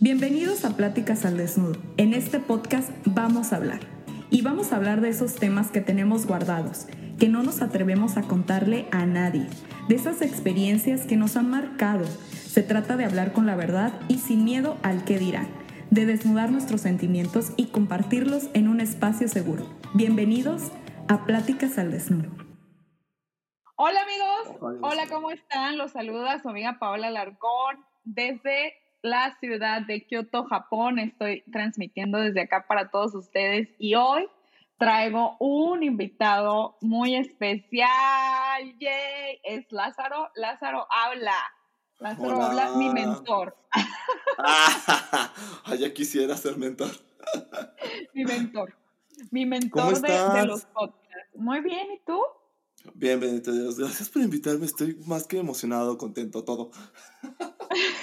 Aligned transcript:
Bienvenidos 0.00 0.64
a 0.64 0.76
Pláticas 0.76 1.24
al 1.24 1.36
Desnudo. 1.36 1.80
En 1.96 2.14
este 2.14 2.40
podcast 2.40 2.90
vamos 3.06 3.52
a 3.52 3.56
hablar. 3.56 3.78
Y 4.28 4.42
vamos 4.42 4.72
a 4.72 4.76
hablar 4.76 5.00
de 5.00 5.08
esos 5.08 5.36
temas 5.36 5.70
que 5.70 5.80
tenemos 5.80 6.26
guardados, 6.26 6.88
que 7.18 7.28
no 7.28 7.44
nos 7.44 7.62
atrevemos 7.62 8.16
a 8.16 8.22
contarle 8.22 8.86
a 8.90 9.06
nadie, 9.06 9.46
de 9.88 9.94
esas 9.94 10.20
experiencias 10.20 11.06
que 11.06 11.16
nos 11.16 11.36
han 11.36 11.48
marcado. 11.48 12.04
Se 12.32 12.64
trata 12.64 12.96
de 12.96 13.04
hablar 13.04 13.32
con 13.32 13.46
la 13.46 13.54
verdad 13.54 13.92
y 14.08 14.18
sin 14.18 14.44
miedo 14.44 14.78
al 14.82 15.04
que 15.04 15.20
dirán, 15.20 15.46
de 15.90 16.06
desnudar 16.06 16.50
nuestros 16.50 16.80
sentimientos 16.80 17.52
y 17.56 17.66
compartirlos 17.66 18.48
en 18.52 18.66
un 18.66 18.80
espacio 18.80 19.28
seguro. 19.28 19.64
Bienvenidos 19.94 20.72
a 21.06 21.24
Pláticas 21.24 21.78
al 21.78 21.92
Desnudo. 21.92 22.30
Hola 23.76 24.00
amigos, 24.02 24.78
hola, 24.82 25.06
¿cómo 25.08 25.30
están? 25.30 25.78
Los 25.78 25.92
saluda 25.92 26.42
su 26.42 26.48
amiga 26.48 26.78
Paola 26.80 27.10
Larcón 27.10 27.76
desde 28.02 28.83
la 29.04 29.36
ciudad 29.38 29.82
de 29.82 30.06
Kyoto, 30.06 30.44
Japón. 30.44 30.98
Estoy 30.98 31.44
transmitiendo 31.52 32.18
desde 32.18 32.40
acá 32.40 32.66
para 32.66 32.90
todos 32.90 33.14
ustedes 33.14 33.68
y 33.78 33.94
hoy 33.94 34.26
traigo 34.78 35.36
un 35.40 35.82
invitado 35.82 36.78
muy 36.80 37.14
especial. 37.14 37.90
¡Yay! 38.80 39.40
Es 39.44 39.70
Lázaro. 39.70 40.30
Lázaro 40.34 40.86
habla. 40.90 41.36
Lázaro 42.00 42.42
habla, 42.42 42.70
mi 42.76 42.88
mentor. 42.88 43.56
Ah, 44.36 45.76
ya 45.78 45.94
quisiera 45.94 46.36
ser 46.36 46.56
mentor. 46.56 46.90
mi 48.14 48.24
mentor. 48.24 48.76
Mi 49.30 49.46
mentor 49.46 50.00
de, 50.00 50.08
de 50.08 50.46
los 50.46 50.64
podcasts. 50.64 51.36
Muy 51.36 51.60
bien, 51.60 51.92
¿y 51.92 52.00
tú? 52.04 52.20
Bien, 52.94 53.20
bendito 53.20 53.52
Dios. 53.52 53.78
Gracias 53.78 54.08
por 54.08 54.22
invitarme. 54.22 54.66
Estoy 54.66 54.96
más 55.06 55.26
que 55.26 55.38
emocionado, 55.38 55.96
contento, 55.98 56.42
todo. 56.42 56.72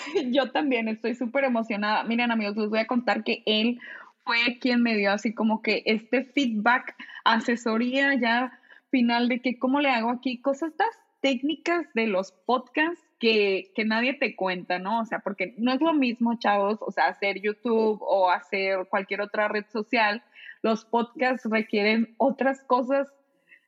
Yo 0.32 0.52
también 0.52 0.88
estoy 0.88 1.16
súper 1.16 1.44
emocionada. 1.44 2.04
Miren, 2.04 2.32
amigos, 2.32 2.58
les 2.58 2.70
voy 2.70 2.80
a 2.80 2.88
contar 2.88 3.24
que 3.24 3.44
él 3.46 3.80
fue 4.24 4.60
quien 4.60 4.84
me 4.84 4.96
dio 4.96 5.12
así 5.12 5.34
como 5.34 5.62
que 5.62 5.84
este 5.86 6.24
feedback, 6.24 6.96
asesoría 7.24 8.16
ya 8.16 8.60
final 8.90 9.30
de 9.30 9.42
que 9.42 9.58
cómo 9.58 9.80
le 9.80 9.90
hago 9.90 10.10
aquí 10.10 10.42
cosas 10.42 10.72
estas 10.72 11.00
técnicas 11.22 11.86
de 11.94 12.08
los 12.08 12.32
podcasts 12.32 13.04
que, 13.20 13.72
que 13.76 13.86
nadie 13.86 14.14
te 14.16 14.36
cuenta, 14.36 14.80
¿no? 14.80 15.02
O 15.02 15.06
sea, 15.06 15.20
porque 15.20 15.54
no 15.58 15.72
es 15.72 15.80
lo 15.80 15.94
mismo, 15.94 16.40
chavos, 16.40 16.80
o 16.82 16.92
sea, 16.92 17.06
hacer 17.06 17.40
YouTube 17.42 18.00
o 18.02 18.32
hacer 18.32 18.88
cualquier 18.90 19.22
otra 19.22 19.48
red 19.48 19.66
social. 19.72 20.24
Los 20.64 20.84
podcasts 20.86 21.48
requieren 21.50 22.16
otras 22.18 22.64
cosas 22.64 23.14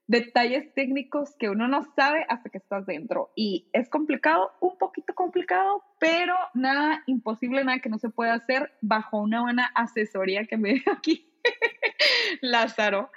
detalles 0.08 0.74
técnicos 0.74 1.36
que 1.38 1.50
uno 1.50 1.68
no 1.68 1.84
sabe 1.96 2.26
hasta 2.30 2.50
que 2.50 2.58
estás 2.58 2.86
dentro. 2.86 3.32
Y 3.36 3.70
es 3.74 3.90
complicado, 3.90 4.52
un 4.60 4.78
poquito 4.78 5.14
complicado, 5.14 5.84
pero 6.00 6.36
nada 6.54 7.04
imposible, 7.08 7.64
nada 7.64 7.80
que 7.80 7.90
no 7.90 7.98
se 7.98 8.10
pueda 8.10 8.34
hacer 8.34 8.74
bajo 8.82 9.18
una 9.18 9.42
buena 9.42 9.66
asesoría 9.76 10.46
que 10.46 10.58
me 10.58 10.74
dio 10.74 10.92
aquí 10.92 11.34
Lázaro. 12.42 13.12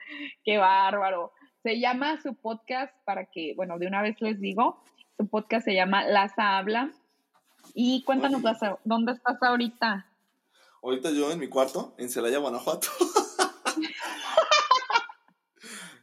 Qué 0.44 0.58
bárbaro. 0.58 1.32
Se 1.62 1.80
llama 1.80 2.20
su 2.20 2.34
podcast, 2.34 2.94
para 3.04 3.26
que, 3.26 3.54
bueno, 3.56 3.78
de 3.78 3.86
una 3.86 4.02
vez 4.02 4.20
les 4.20 4.40
digo, 4.40 4.82
su 5.16 5.26
podcast 5.28 5.64
se 5.64 5.74
llama 5.74 6.04
Laza 6.04 6.58
Habla. 6.58 6.90
Y 7.74 8.04
cuéntanos, 8.04 8.42
Lázaro, 8.42 8.78
¿dónde 8.84 9.12
estás 9.12 9.42
ahorita? 9.42 10.06
Ahorita 10.82 11.10
yo 11.10 11.32
en 11.32 11.40
mi 11.40 11.48
cuarto, 11.48 11.94
en 11.98 12.08
Celaya, 12.08 12.38
Guanajuato. 12.38 12.88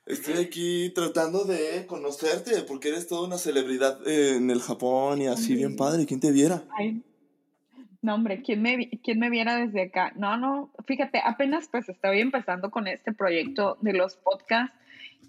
Estoy 0.05 0.43
aquí 0.43 0.91
tratando 0.93 1.45
de 1.45 1.85
conocerte 1.87 2.61
porque 2.67 2.89
eres 2.89 3.07
toda 3.07 3.25
una 3.25 3.37
celebridad 3.37 4.05
en 4.05 4.49
el 4.51 4.61
Japón 4.61 5.21
y 5.21 5.27
así 5.27 5.55
bien 5.55 5.77
padre. 5.77 6.05
¿Quién 6.05 6.19
te 6.19 6.31
viera? 6.31 6.63
no, 8.01 8.15
hombre, 8.15 8.41
¿quién 8.41 8.61
me, 8.61 8.89
¿quién 9.01 9.17
me 9.19 9.29
viera 9.29 9.55
desde 9.55 9.83
acá? 9.83 10.11
No, 10.17 10.35
no, 10.35 10.71
fíjate, 10.85 11.21
apenas 11.23 11.69
pues 11.71 11.87
estoy 11.87 12.19
empezando 12.19 12.69
con 12.69 12.87
este 12.87 13.13
proyecto 13.13 13.77
de 13.79 13.93
los 13.93 14.17
podcasts 14.17 14.75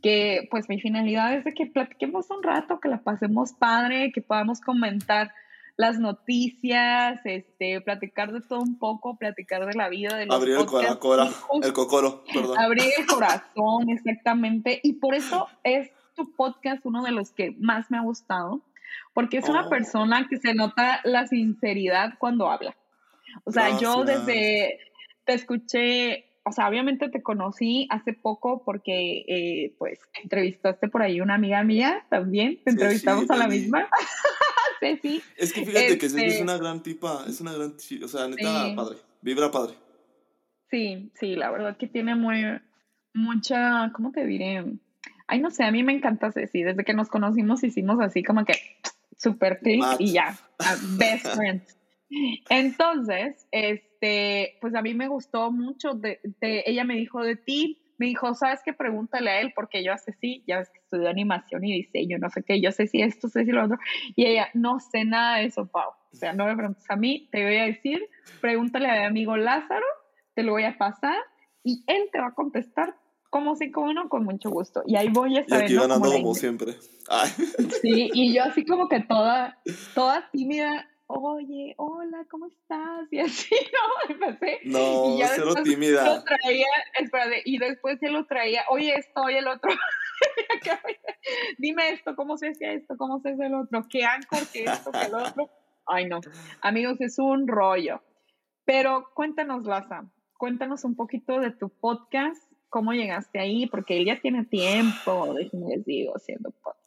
que 0.03 0.49
pues 0.51 0.69
mi 0.69 0.81
finalidad 0.81 1.35
es 1.35 1.45
de 1.45 1.55
que 1.55 1.67
platiquemos 1.67 2.29
un 2.31 2.43
rato, 2.43 2.81
que 2.81 2.89
la 2.89 2.99
pasemos 2.99 3.53
padre, 3.53 4.11
que 4.13 4.21
podamos 4.21 4.61
comentar 4.61 5.33
las 5.77 5.99
noticias, 5.99 7.21
este, 7.25 7.81
platicar 7.81 8.33
de 8.33 8.41
todo 8.41 8.61
un 8.61 8.79
poco, 8.79 9.17
platicar 9.17 9.67
de 9.67 9.75
la 9.75 9.89
vida 9.89 10.17
de 10.17 10.27
los 10.27 10.37
Abrir 10.37 10.57
el, 10.57 10.67
cora, 10.67 11.29
el 11.63 11.73
cocoro, 11.73 12.25
perdón. 12.33 12.59
Abrir 12.59 12.91
el 12.99 13.07
corazón, 13.07 13.89
exactamente. 13.89 14.81
Y 14.83 14.95
por 14.95 15.15
eso 15.15 15.49
es 15.65 15.91
tu 16.15 16.33
podcast 16.37 16.87
uno 16.87 17.03
de 17.03 17.11
los 17.11 17.33
que 17.33 17.57
más 17.59 17.91
me 17.91 17.99
ha 17.99 18.03
gustado, 18.03 18.63
porque 19.15 19.39
es 19.39 19.49
una 19.49 19.67
oh. 19.67 19.69
persona 19.69 20.29
que 20.29 20.37
se 20.37 20.55
nota 20.55 21.01
la 21.03 21.27
sinceridad 21.27 22.15
cuando 22.19 22.49
habla. 22.49 22.77
O 23.43 23.51
sea, 23.51 23.77
yo 23.79 24.05
desde, 24.05 24.79
te 25.25 25.35
escuché, 25.35 26.27
o 26.45 26.53
sea, 26.53 26.69
obviamente 26.69 27.09
te 27.09 27.21
conocí 27.21 27.89
hace 27.91 28.13
poco 28.13 28.63
porque, 28.65 29.25
eh, 29.27 29.75
pues, 29.77 29.99
entrevistaste 30.23 30.89
por 30.89 31.03
ahí 31.03 31.21
una 31.21 31.35
amiga 31.35 31.65
mía 31.65 32.07
también, 32.11 32.61
te 32.63 32.71
entrevistamos 32.71 33.29
a 33.29 33.37
la 33.37 33.49
misma. 33.49 33.89
Es 35.37 35.53
que 35.53 35.65
fíjate 35.65 35.99
que 35.99 36.07
es 36.07 36.15
este 36.15 36.43
una 36.43 36.59
gran 36.59 36.83
tipa, 36.83 37.25
es 37.27 37.41
una 37.41 37.53
gran, 37.53 37.75
o 38.03 38.09
sea, 38.09 38.29
neta, 38.29 38.75
padre, 38.75 38.99
vibra 39.23 39.51
padre. 39.51 39.75
Sí, 40.71 41.11
sí, 41.15 41.37
la 41.37 41.51
verdad 41.51 41.77
que 41.77 41.87
tiene 41.87 42.15
muy, 42.15 42.43
mucha, 43.13 43.91
¿cómo 43.95 44.13
te 44.13 44.27
diré? 44.27 44.65
Ay, 45.27 45.41
no 45.41 45.51
sé, 45.51 45.65
a 45.65 45.71
mí 45.71 45.83
me 45.83 45.93
encanta 45.93 46.33
Ceci, 46.33 46.63
desde 46.63 46.85
que 46.85 46.95
nos 46.95 47.09
conocimos 47.09 47.63
hicimos 47.65 47.99
así 48.01 48.23
como 48.23 48.45
que 48.45 48.55
super 49.17 49.59
click 49.61 49.85
y 49.99 50.13
ya, 50.13 50.37
best 50.99 51.27
friends. 51.35 51.79
Entonces, 52.51 53.47
este, 53.51 54.59
pues 54.61 54.75
a 54.75 54.83
mí 54.83 54.95
me 54.95 55.09
gustó 55.09 55.51
mucho, 55.51 55.95
de, 55.95 56.21
ella 56.41 56.85
me 56.85 56.97
dijo 56.97 57.23
de 57.23 57.37
ti, 57.37 57.81
me 57.99 58.07
dijo, 58.07 58.35
¿sabes 58.35 58.61
qué? 58.65 58.73
Pregúntale 58.73 59.31
a 59.31 59.41
él, 59.41 59.53
porque 59.55 59.85
yo 59.85 59.93
hace 59.93 60.13
sí, 60.13 60.43
ya 60.47 60.59
ves 60.59 60.71
que 60.71 60.79
estudió 60.79 61.09
animación 61.09 61.65
y 61.65 61.75
diseño, 61.75 62.19
no 62.19 62.31
sé 62.31 62.43
qué, 62.43 62.61
yo 62.61 62.73
sé 62.73 62.87
si 62.87 63.03
esto, 63.03 63.29
sé 63.29 63.45
si 63.45 63.53
lo 63.53 63.65
otro. 63.65 63.79
Y 64.17 64.27
ella, 64.27 64.49
no 64.55 64.81
sé 64.81 65.05
nada 65.05 65.39
de 65.39 65.47
eso, 65.47 65.67
Pau. 65.67 65.91
O 66.13 66.17
sea, 66.17 66.33
no 66.33 66.47
me 66.47 66.57
preguntes 66.57 66.85
a 66.89 66.97
mí, 66.97 67.29
te 67.33 67.45
voy 67.45 67.57
a 67.57 67.65
decir, 67.65 68.01
pregúntale 68.41 68.89
a 68.89 69.01
mi 69.01 69.07
amigo 69.07 69.37
Lázaro, 69.37 69.87
te 70.35 70.43
lo 70.43 70.53
voy 70.53 70.65
a 70.65 70.79
pasar 70.79 71.17
y 71.63 71.83
él 71.87 72.09
te 72.13 72.21
va 72.21 72.29
a 72.29 72.35
contestar 72.35 72.95
como 73.31 73.57
sí, 73.57 73.73
como 73.73 73.93
no, 73.93 74.09
con 74.09 74.25
mucho 74.25 74.49
gusto. 74.49 74.85
Y 74.87 74.95
ahí 74.95 75.09
voy 75.09 75.37
a 75.37 75.41
estar. 75.41 75.63
Y 75.63 75.65
aquí 75.65 75.75
ganando 75.75 76.09
como, 76.13 76.35
siempre. 76.35 76.75
Sí, 77.83 78.09
y 78.15 78.33
yo 78.33 78.45
así 78.45 78.65
como 78.65 78.89
que 78.89 79.01
toda, 79.01 79.59
toda 79.93 80.31
tímida, 80.31 80.89
oye, 81.07 81.75
hola, 81.77 82.27
¿cómo 82.31 82.47
estás? 82.47 83.13
Y 83.13 83.21
así, 83.21 83.55
¿no? 83.55 84.15
Empecé. 84.15 84.61
No, 84.65 85.15
y 85.15 85.19
ya 85.19 85.29
cero 85.29 85.55
tímida. 85.63 86.05
Lo 86.05 86.25
traía, 86.25 86.67
espérate, 86.99 87.43
y 87.45 87.59
después 87.59 87.99
se 88.01 88.09
lo 88.09 88.25
traía, 88.27 88.65
oye 88.71 88.95
esto, 88.95 89.23
oye 89.23 89.39
el 89.39 89.49
otro. 89.49 89.71
Dime 91.59 91.91
esto, 91.91 92.15
¿cómo 92.17 92.37
se 92.37 92.49
hace 92.49 92.75
esto? 92.75 92.97
¿Cómo 92.97 93.21
se 93.21 93.31
hace 93.31 93.47
el 93.47 93.55
otro? 93.55 93.87
¿Qué 93.89 94.05
anchor? 94.05 94.41
¿Qué 94.53 94.65
esto? 94.65 94.91
¿Qué 94.93 95.07
el 95.07 95.15
otro? 95.15 95.51
Ay, 95.87 96.07
no. 96.07 96.21
Amigos, 96.63 97.01
es 97.01 97.19
un 97.19 97.47
rollo. 97.47 98.03
Pero 98.65 99.11
cuéntanos, 99.15 99.65
Laza, 99.65 100.11
cuéntanos 100.39 100.85
un 100.85 100.97
poquito 100.97 101.39
de 101.41 101.51
tu 101.51 101.69
podcast, 101.69 102.43
cómo 102.71 102.93
llegaste 102.93 103.39
ahí, 103.39 103.67
porque 103.67 103.99
él 103.99 104.07
ya 104.07 104.21
tiene 104.21 104.45
tiempo, 104.45 105.35
déjenme 105.35 105.77
les 105.77 105.85
digo, 105.85 106.15
haciendo 106.17 106.51
podcast. 106.51 106.84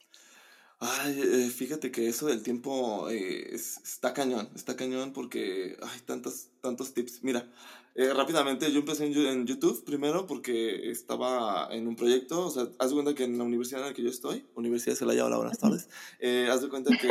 Ay, 0.79 1.19
eh, 1.19 1.49
fíjate 1.49 1.91
que 1.91 2.07
eso 2.07 2.27
del 2.27 2.43
tiempo 2.43 3.09
eh, 3.09 3.55
está 3.55 4.13
cañón, 4.13 4.47
está 4.55 4.75
cañón 4.75 5.11
porque 5.11 5.75
hay 5.81 5.99
tantos, 6.01 6.49
tantos 6.61 6.93
tips. 6.93 7.23
Mira, 7.23 7.51
eh, 7.95 8.13
rápidamente 8.13 8.71
yo 8.71 8.79
empecé 8.79 9.05
en, 9.05 9.47
YouTube 9.47 9.83
primero 9.85 10.27
porque 10.27 10.91
estaba 10.91 11.67
en 11.71 11.88
un 11.88 11.95
proyecto, 11.95 12.45
o 12.45 12.51
sea, 12.51 12.67
haz 12.77 12.89
de 12.89 12.93
cuenta 12.93 13.15
que 13.15 13.23
en 13.23 13.39
la 13.39 13.43
universidad 13.43 13.81
en 13.81 13.88
la 13.88 13.93
que 13.95 14.03
yo 14.03 14.09
estoy, 14.09 14.45
Universidad 14.53 14.93
de 14.93 14.97
Celaya, 14.97 15.25
hola, 15.25 15.38
buenas 15.38 15.57
tardes, 15.57 15.89
haz 16.51 16.61
de 16.61 16.69
cuenta 16.69 16.95
que 16.95 17.07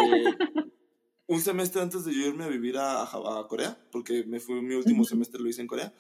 un 1.26 1.40
semestre 1.40 1.82
antes 1.82 2.04
de 2.04 2.14
yo 2.14 2.24
irme 2.24 2.44
a 2.44 2.48
vivir 2.48 2.78
a, 2.78 3.02
a 3.02 3.46
Corea, 3.48 3.76
porque 3.90 4.22
me 4.24 4.38
fui, 4.38 4.62
mi 4.62 4.76
último 4.76 5.04
semestre 5.04 5.42
lo 5.42 5.48
hice 5.48 5.62
en 5.62 5.66
Corea, 5.66 5.92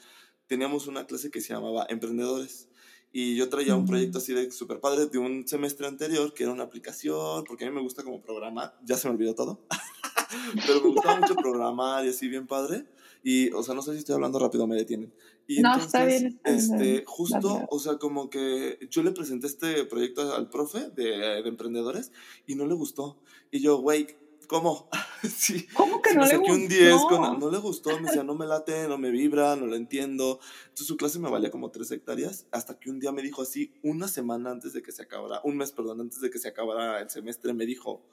teníamos 0.46 0.86
una 0.86 1.04
clase 1.06 1.32
que 1.32 1.40
se 1.40 1.52
llamaba 1.52 1.84
Emprendedores. 1.88 2.68
Y 3.12 3.36
yo 3.36 3.48
traía 3.48 3.74
un 3.74 3.86
proyecto 3.86 4.18
así 4.18 4.34
de 4.34 4.50
super 4.50 4.80
padre 4.80 5.06
de 5.06 5.18
un 5.18 5.46
semestre 5.48 5.86
anterior, 5.86 6.34
que 6.34 6.42
era 6.42 6.52
una 6.52 6.64
aplicación, 6.64 7.44
porque 7.44 7.64
a 7.64 7.68
mí 7.68 7.74
me 7.74 7.80
gusta 7.80 8.02
como 8.02 8.20
programar, 8.20 8.78
ya 8.84 8.96
se 8.96 9.08
me 9.08 9.14
olvidó 9.14 9.34
todo, 9.34 9.66
pero 10.66 10.82
me 10.82 10.90
gustaba 10.90 11.20
mucho 11.20 11.34
programar 11.34 12.04
y 12.04 12.10
así 12.10 12.28
bien 12.28 12.46
padre. 12.46 12.86
Y, 13.22 13.50
o 13.52 13.62
sea, 13.62 13.74
no 13.74 13.82
sé 13.82 13.92
si 13.92 13.98
estoy 13.98 14.14
hablando 14.14 14.38
rápido, 14.38 14.66
me 14.66 14.76
detienen. 14.76 15.12
Y 15.48 15.60
no, 15.60 15.74
entonces, 15.74 15.86
está 15.86 16.04
bien, 16.04 16.40
este, 16.44 17.04
justo, 17.06 17.66
o 17.70 17.78
sea, 17.78 17.98
como 17.98 18.30
que 18.30 18.78
yo 18.90 19.02
le 19.02 19.12
presenté 19.12 19.46
este 19.46 19.84
proyecto 19.84 20.34
al 20.34 20.48
profe 20.48 20.90
de, 20.90 21.42
de 21.42 21.48
emprendedores 21.48 22.12
y 22.46 22.54
no 22.54 22.66
le 22.66 22.74
gustó. 22.74 23.18
Y 23.50 23.60
yo, 23.60 23.78
güey, 23.78 24.06
¿Cómo? 24.46 24.88
sí. 25.36 25.66
¿Cómo 25.74 26.02
que 26.02 26.14
no 26.14 26.26
le 26.26 26.36
gustó? 26.36 26.52
un 26.52 26.68
10 26.68 26.96
no 27.38 27.50
le 27.50 27.58
gustó, 27.58 28.00
me 28.00 28.08
decía, 28.08 28.22
no 28.22 28.34
me 28.34 28.46
late, 28.46 28.88
no 28.88 28.98
me 28.98 29.10
vibra, 29.10 29.56
no 29.56 29.66
lo 29.66 29.76
entiendo. 29.76 30.40
Entonces 30.64 30.86
su 30.86 30.96
clase 30.96 31.18
me 31.18 31.30
valía 31.30 31.50
como 31.50 31.70
tres 31.70 31.90
hectáreas, 31.90 32.46
hasta 32.50 32.78
que 32.78 32.90
un 32.90 33.00
día 33.00 33.12
me 33.12 33.22
dijo 33.22 33.42
así, 33.42 33.74
una 33.82 34.08
semana 34.08 34.50
antes 34.50 34.72
de 34.72 34.82
que 34.82 34.92
se 34.92 35.02
acabara, 35.02 35.40
un 35.44 35.56
mes, 35.56 35.72
perdón, 35.72 36.00
antes 36.00 36.20
de 36.20 36.30
que 36.30 36.38
se 36.38 36.48
acabara 36.48 37.00
el 37.00 37.10
semestre, 37.10 37.52
me 37.52 37.66
dijo, 37.66 38.06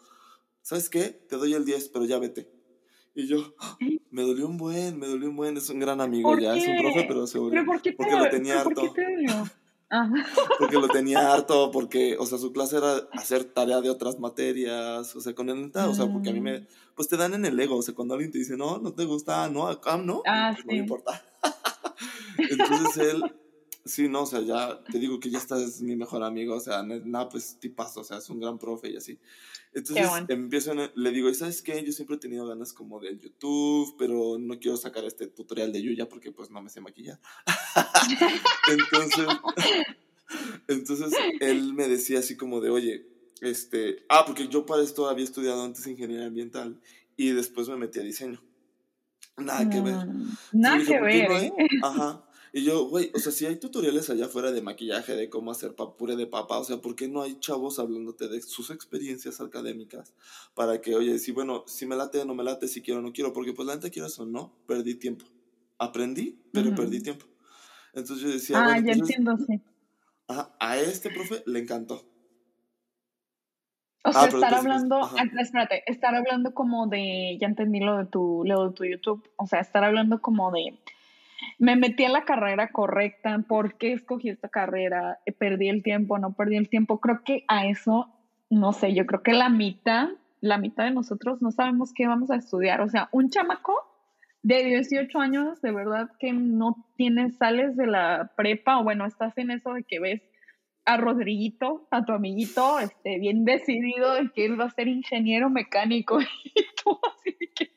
¿sabes 0.62 0.90
qué? 0.90 1.10
Te 1.10 1.38
doy 1.38 1.54
el 1.54 1.66
10, 1.66 1.90
pero 1.90 2.06
ya 2.06 2.20
vete. 2.20 2.50
Y 3.16 3.28
yo, 3.28 3.54
me 4.10 4.24
dolió 4.24 4.48
un 4.48 4.58
buen, 4.58 4.98
me 4.98 5.08
dolió 5.08 5.30
un 5.30 5.36
buen, 5.36 5.58
es 5.58 5.70
un 5.70 5.80
gran 5.80 6.02
amigo 6.02 6.38
ya, 6.40 6.56
es 6.56 6.68
un 6.68 6.78
profe, 6.78 7.06
pero 7.08 7.28
se 7.28 7.38
volvió. 7.38 7.64
por 7.66 7.82
qué 7.82 7.94
porque 7.94 8.16
lo 8.16 8.30
tenía 8.30 8.62
harto. 8.62 8.94
Porque 10.60 10.78
lo 10.78 10.88
tenía 10.88 11.34
harto, 11.34 11.72
porque, 11.72 12.18
o 12.20 12.26
sea, 12.26 12.38
su 12.38 12.52
clase 12.52 12.78
era 12.78 13.08
hacer 13.14 13.44
tarea 13.44 13.82
de 13.82 13.90
otras 13.90 14.20
materias, 14.20 15.16
o 15.16 15.22
sea, 15.22 15.36
con 15.36 15.50
el 15.50 15.72
o 15.74 15.94
sea, 15.94 16.12
porque 16.12 16.30
a 16.30 16.34
mí 16.34 16.42
me, 16.42 16.62
mm. 16.62 16.68
pues 16.96 17.08
te 17.08 17.18
dan 17.18 17.34
en 17.34 17.46
el 17.46 17.60
ego, 17.60 17.78
o 17.78 17.82
sea, 17.82 17.94
cuando 17.94 18.16
alguien 18.16 18.32
te 18.32 18.40
dice, 18.40 18.58
no, 18.58 18.80
no 18.80 18.94
te 18.94 19.06
gusta, 19.06 19.48
no, 19.50 19.68
acá 19.68 19.98
no, 19.98 20.22
ah, 20.26 20.56
no 20.58 20.66
me 20.66 20.78
importa. 20.78 21.24
Entonces 22.38 22.98
él, 22.98 23.24
sí, 23.86 24.10
no, 24.10 24.24
o 24.24 24.26
sea, 24.26 24.42
ya 24.42 24.84
te 24.84 25.00
digo 25.00 25.20
que 25.20 25.30
ya 25.30 25.38
está, 25.38 25.62
es 25.62 25.82
mi 25.82 25.96
mejor 25.96 26.24
amigo, 26.24 26.56
o 26.56 26.60
sea, 26.60 26.84
nada, 26.84 27.30
pues 27.30 27.58
tipazo, 27.60 28.02
o 28.02 28.04
sea, 28.04 28.18
es 28.18 28.30
un 28.30 28.40
gran 28.40 28.58
profe 28.58 28.90
y 28.90 28.98
así. 28.98 29.20
Entonces 29.76 30.08
empiezo, 30.28 30.74
le 30.96 31.12
digo, 31.12 31.30
¿y 31.30 31.36
sabes 31.36 31.62
qué? 31.62 31.84
Yo 31.84 31.92
siempre 31.92 32.16
he 32.16 32.20
tenido 32.20 32.46
ganas 32.48 32.74
como 32.74 33.00
de 33.00 33.18
YouTube, 33.18 33.96
pero 33.98 34.38
no 34.40 34.60
quiero 34.60 34.78
sacar 34.78 35.04
este 35.06 35.28
tutorial 35.28 35.72
de 35.72 35.82
Yuya 35.82 36.08
porque 36.08 36.32
pues 36.32 36.52
no 36.52 36.62
me 36.62 36.70
sé 36.70 36.80
maquillar. 36.80 37.20
entonces, 38.72 39.28
entonces 40.68 41.14
él 41.40 41.74
me 41.74 41.88
decía 41.88 42.20
así 42.20 42.38
como 42.38 42.62
de, 42.62 42.70
oye, 42.70 43.08
este, 43.42 44.06
ah, 44.10 44.24
porque 44.26 44.48
yo 44.48 44.66
para 44.66 44.84
esto 44.84 45.10
había 45.10 45.26
estudiado 45.26 45.64
antes 45.64 45.88
ingeniería 45.88 46.28
ambiental 46.28 46.80
y 47.18 47.32
después 47.32 47.68
me 47.68 47.78
metí 47.78 48.00
a 48.00 48.04
diseño. 48.04 48.42
Nada 49.38 49.68
que 49.70 49.82
ver. 49.82 50.06
Mm, 50.06 50.38
nada 50.54 50.86
que 50.86 51.02
ver. 51.02 51.32
¿eh? 51.32 51.54
Ajá. 51.82 52.24
Y 52.56 52.64
yo, 52.64 52.88
güey, 52.88 53.12
o 53.16 53.18
sea, 53.18 53.32
si 53.32 53.48
hay 53.48 53.56
tutoriales 53.56 54.12
allá 54.12 54.28
afuera 54.28 54.52
de 54.52 54.62
maquillaje, 54.62 55.16
de 55.16 55.28
cómo 55.28 55.50
hacer 55.50 55.74
puré 55.74 56.16
de 56.16 56.28
papa, 56.28 56.60
o 56.60 56.64
sea, 56.64 56.78
¿por 56.78 56.96
qué 56.96 57.08
no 57.08 57.24
hay 57.24 57.40
chavos 57.40 57.80
hablándote 57.80 58.28
de 58.28 58.44
sus 58.44 58.70
experiencias 58.70 59.42
académicas? 59.42 60.14
Para 60.54 60.80
que, 60.80 60.94
oye, 60.94 61.18
si 61.18 61.32
bueno, 61.32 61.64
si 61.66 61.88
me 61.88 61.96
late 61.96 62.24
no 62.26 62.36
me 62.36 62.44
late, 62.44 62.68
si 62.68 62.84
quiero 62.84 63.00
o 63.00 63.04
no 63.04 63.12
quiero, 63.12 63.34
porque 63.34 63.54
pues 63.54 63.66
la 63.66 63.74
gente 63.74 63.90
quiere 63.90 64.08
o 64.16 64.26
no, 64.26 64.54
perdí 64.68 64.94
tiempo. 64.94 65.26
Aprendí, 65.80 66.40
pero 66.52 66.76
perdí 66.76 67.02
tiempo. 67.02 67.26
Entonces 67.92 68.24
yo 68.24 68.30
decía, 68.32 68.64
ah, 68.64 68.80
ya 68.80 68.94
entiendo, 68.94 69.36
sí. 69.36 69.60
a 70.28 70.78
este 70.78 71.10
profe 71.10 71.42
le 71.48 71.58
encantó. 71.58 72.06
O 74.06 74.12
sea, 74.12 74.24
ah, 74.24 74.28
estar 74.28 74.54
hablando, 74.54 74.98
ah, 75.02 75.24
espérate, 75.40 75.84
estar 75.88 76.14
hablando 76.14 76.54
como 76.54 76.88
de, 76.88 77.38
ya 77.42 77.48
entendí 77.48 77.80
lo 77.80 77.98
de 77.98 78.06
tu, 78.06 78.44
lo 78.46 78.68
de 78.68 78.76
tu 78.76 78.84
YouTube, 78.84 79.28
o 79.38 79.48
sea, 79.48 79.62
estar 79.62 79.84
hablando 79.84 80.22
como 80.22 80.52
de 80.52 80.78
me 81.60 81.76
metí 81.76 82.04
a 82.06 82.10
la 82.10 82.26
carrera 82.26 82.72
correcta, 82.72 83.38
¿por 83.48 83.78
qué 83.78 83.94
escogí 83.94 84.30
esta 84.30 84.50
carrera? 84.50 85.20
¿Perdí 85.38 85.70
el 85.70 85.84
tiempo? 85.84 86.18
¿No 86.18 86.34
perdí 86.34 86.58
el 86.58 86.70
tiempo? 86.70 87.00
Creo 87.00 87.24
que 87.24 87.46
a 87.48 87.68
eso, 87.68 88.10
no 88.50 88.74
sé, 88.74 88.94
yo 88.94 89.06
creo 89.06 89.24
que 89.24 89.34
la 89.34 89.50
mitad, 89.50 90.10
la 90.42 90.58
mitad 90.58 90.86
de 90.86 90.92
nosotros 90.92 91.42
no 91.42 91.52
sabemos 91.52 91.94
qué 91.94 92.08
vamos 92.08 92.32
a 92.32 92.36
estudiar. 92.36 92.82
O 92.82 92.90
sea, 92.90 93.10
un 93.12 93.30
chamaco 93.30 93.74
de 94.42 94.64
18 94.64 95.20
años, 95.20 95.62
de 95.62 95.72
verdad 95.72 96.10
que 96.20 96.34
no 96.34 96.86
tienes, 96.98 97.38
sales 97.38 97.78
de 97.78 97.88
la 97.88 98.32
prepa 98.36 98.80
o 98.80 98.84
bueno, 98.84 99.06
estás 99.06 99.38
en 99.38 99.52
eso 99.52 99.74
de 99.74 99.84
que 99.84 100.00
ves 100.00 100.22
a 100.86 100.98
Rodriguito, 100.98 101.88
a 101.92 102.04
tu 102.04 102.12
amiguito, 102.12 102.80
este, 102.80 103.18
bien 103.20 103.46
decidido 103.46 104.14
de 104.16 104.30
que 104.32 104.46
él 104.46 104.60
va 104.60 104.66
a 104.66 104.70
ser 104.70 104.90
ingeniero 104.90 105.50
mecánico 105.50 106.20
y 106.44 106.66
tú 106.84 107.00
así 107.16 107.38
que 107.56 107.72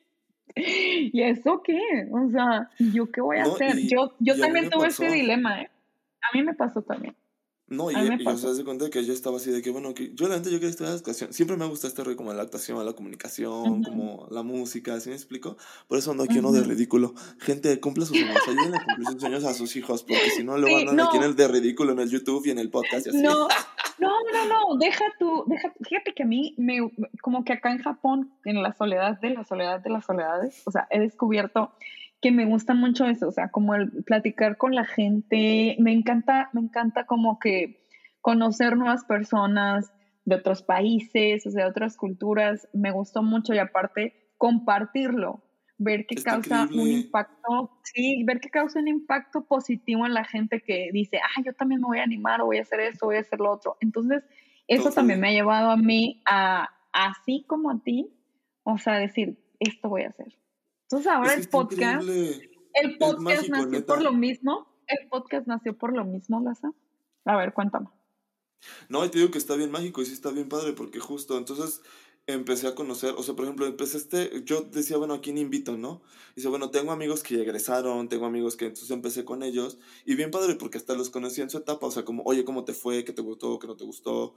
¿Y 1.12 1.22
eso 1.22 1.62
qué? 1.62 1.78
O 2.10 2.30
sea, 2.30 2.70
¿yo 2.78 3.10
qué 3.10 3.20
voy 3.20 3.38
a 3.38 3.42
hacer? 3.42 3.76
yo 3.86 4.14
yo 4.18 4.38
también 4.38 4.70
tuve 4.70 4.88
ese 4.88 5.08
dilema, 5.10 5.62
¿eh? 5.62 5.70
A 6.22 6.36
mí 6.36 6.42
me 6.42 6.54
pasó 6.54 6.82
también. 6.82 7.14
No, 7.68 7.90
y, 7.90 7.94
y 7.94 8.26
o 8.28 8.38
sea, 8.38 8.54
se 8.54 8.64
cuenta 8.64 8.88
que 8.90 9.04
yo 9.04 9.12
estaba 9.12 9.38
así 9.38 9.50
de 9.50 9.60
que, 9.60 9.70
bueno, 9.70 9.92
que 9.92 10.14
yo 10.14 10.28
la 10.28 10.34
gente 10.34 10.52
yo 10.52 10.58
quería 10.58 10.70
estudiar 10.70 10.94
actuación. 10.94 11.32
Siempre 11.32 11.56
me 11.56 11.64
ha 11.64 11.68
gustado 11.68 11.88
este 11.88 12.04
rollo 12.04 12.16
como 12.16 12.32
la 12.32 12.42
actuación, 12.42 12.84
la 12.86 12.92
comunicación, 12.92 13.82
como 13.82 14.28
la 14.30 14.44
música, 14.44 14.94
¿así 14.94 15.08
me 15.08 15.16
explico? 15.16 15.56
Por 15.88 15.98
eso 15.98 16.12
ando 16.12 16.22
aquí 16.22 16.38
uno 16.38 16.52
de 16.52 16.62
ridículo. 16.62 17.14
Gente, 17.40 17.80
cumple 17.80 18.06
sus 18.06 18.16
sueños, 18.16 18.38
ayuden 18.46 18.74
a 18.76 18.84
cumplir 18.84 19.08
sus 19.08 19.20
sueños 19.20 19.44
a 19.44 19.52
sus 19.52 19.74
hijos, 19.74 20.04
porque 20.04 20.30
si 20.30 20.44
no, 20.44 20.56
luego 20.58 20.78
andan 20.78 21.00
aquí 21.00 21.16
en 21.16 21.24
el 21.24 21.34
de 21.34 21.48
ridículo 21.48 21.92
en 21.92 21.98
el 21.98 22.08
YouTube 22.08 22.46
y 22.46 22.50
en 22.50 22.60
el 22.60 22.70
podcast 22.70 23.06
y 23.06 23.10
así. 23.10 23.22
No, 23.26 23.48
no, 23.98 24.10
no, 24.30 24.46
no, 24.46 24.78
deja 24.78 25.04
tú, 25.18 25.44
deja, 25.46 25.72
fíjate 25.80 26.12
que 26.12 26.22
a 26.22 26.26
mí, 26.26 26.54
me, 26.58 26.92
como 27.22 27.44
que 27.44 27.54
acá 27.54 27.72
en 27.72 27.78
Japón, 27.78 28.30
en 28.44 28.62
la 28.62 28.74
soledad 28.74 29.18
de 29.20 29.30
la 29.30 29.42
soledad 29.42 29.80
de 29.80 29.88
las 29.88 30.04
soledades, 30.04 30.62
o 30.66 30.70
sea, 30.70 30.86
he 30.90 31.00
descubierto 31.00 31.72
que 32.20 32.30
me 32.30 32.46
gusta 32.46 32.74
mucho 32.74 33.06
eso, 33.06 33.28
o 33.28 33.32
sea, 33.32 33.50
como 33.50 33.74
el 33.74 33.90
platicar 34.04 34.56
con 34.56 34.74
la 34.74 34.84
gente, 34.84 35.76
me 35.78 35.92
encanta, 35.92 36.50
me 36.52 36.62
encanta 36.62 37.04
como 37.04 37.38
que 37.38 37.84
conocer 38.20 38.76
nuevas 38.76 39.04
personas 39.04 39.92
de 40.24 40.34
otros 40.36 40.62
países, 40.62 41.46
o 41.46 41.50
sea, 41.50 41.64
de 41.64 41.70
otras 41.70 41.96
culturas, 41.96 42.68
me 42.72 42.90
gustó 42.90 43.22
mucho 43.22 43.54
y 43.54 43.58
aparte 43.58 44.32
compartirlo, 44.38 45.42
ver 45.78 46.06
que 46.06 46.16
causa 46.16 46.64
un 46.64 46.88
impacto, 46.88 47.78
sí, 47.84 48.24
ver 48.24 48.40
que 48.40 48.50
causa 48.50 48.80
un 48.80 48.88
impacto 48.88 49.44
positivo 49.44 50.06
en 50.06 50.14
la 50.14 50.24
gente 50.24 50.62
que 50.62 50.90
dice, 50.92 51.18
ah, 51.18 51.42
yo 51.44 51.52
también 51.52 51.80
me 51.80 51.86
voy 51.86 51.98
a 51.98 52.04
animar 52.04 52.40
o 52.40 52.46
voy 52.46 52.58
a 52.58 52.62
hacer 52.62 52.80
esto, 52.80 53.06
voy 53.06 53.16
a 53.16 53.20
hacer 53.20 53.38
lo 53.38 53.52
otro. 53.52 53.76
Entonces, 53.80 54.24
eso 54.66 54.90
también 54.90 55.20
me 55.20 55.28
ha 55.28 55.32
llevado 55.32 55.70
a 55.70 55.76
mí 55.76 56.22
a, 56.26 56.68
así 56.92 57.44
como 57.46 57.70
a 57.70 57.78
ti, 57.82 58.10
o 58.64 58.78
sea, 58.78 58.94
decir, 58.94 59.38
esto 59.60 59.88
voy 59.88 60.02
a 60.02 60.08
hacer. 60.08 60.36
Entonces 60.88 61.10
ahora 61.10 61.34
el 61.34 61.48
podcast, 61.48 62.08
el 62.08 62.98
podcast 62.98 63.48
nació 63.48 63.86
por 63.86 64.02
lo 64.02 64.12
mismo, 64.12 64.68
el 64.86 65.08
podcast 65.08 65.46
nació 65.48 65.76
por 65.76 65.96
lo 65.96 66.04
mismo, 66.04 66.40
Laza. 66.40 66.72
A 67.24 67.36
ver, 67.36 67.52
cuéntame. 67.52 67.88
No, 68.88 69.04
y 69.04 69.08
te 69.08 69.18
digo 69.18 69.30
que 69.32 69.38
está 69.38 69.56
bien 69.56 69.72
mágico 69.72 70.00
y 70.00 70.06
sí 70.06 70.12
está 70.12 70.30
bien 70.30 70.48
padre 70.48 70.72
porque 70.72 71.00
justo 71.00 71.36
entonces 71.38 71.82
empecé 72.28 72.66
a 72.66 72.74
conocer, 72.74 73.14
o 73.16 73.22
sea, 73.22 73.34
por 73.34 73.44
ejemplo, 73.44 73.66
empecé 73.66 73.98
este, 73.98 74.42
yo 74.44 74.62
decía, 74.62 74.96
bueno, 74.96 75.14
¿a 75.14 75.20
quién 75.20 75.38
invito, 75.38 75.76
no? 75.76 76.02
Y 76.32 76.36
dice, 76.36 76.48
bueno, 76.48 76.70
tengo 76.70 76.90
amigos 76.90 77.22
que 77.22 77.40
egresaron, 77.42 78.08
tengo 78.08 78.26
amigos 78.26 78.56
que 78.56 78.66
entonces 78.66 78.90
empecé 78.90 79.24
con 79.24 79.42
ellos 79.42 79.78
y 80.04 80.16
bien 80.16 80.30
padre 80.30 80.56
porque 80.56 80.78
hasta 80.78 80.94
los 80.94 81.10
conocí 81.10 81.40
en 81.40 81.50
su 81.50 81.58
etapa, 81.58 81.86
o 81.86 81.90
sea, 81.90 82.04
como, 82.04 82.22
oye, 82.24 82.44
¿cómo 82.44 82.64
te 82.64 82.74
fue? 82.74 83.04
¿Qué 83.04 83.12
te 83.12 83.22
gustó? 83.22 83.58
¿Qué 83.58 83.66
no 83.66 83.76
te 83.76 83.84
gustó? 83.84 84.34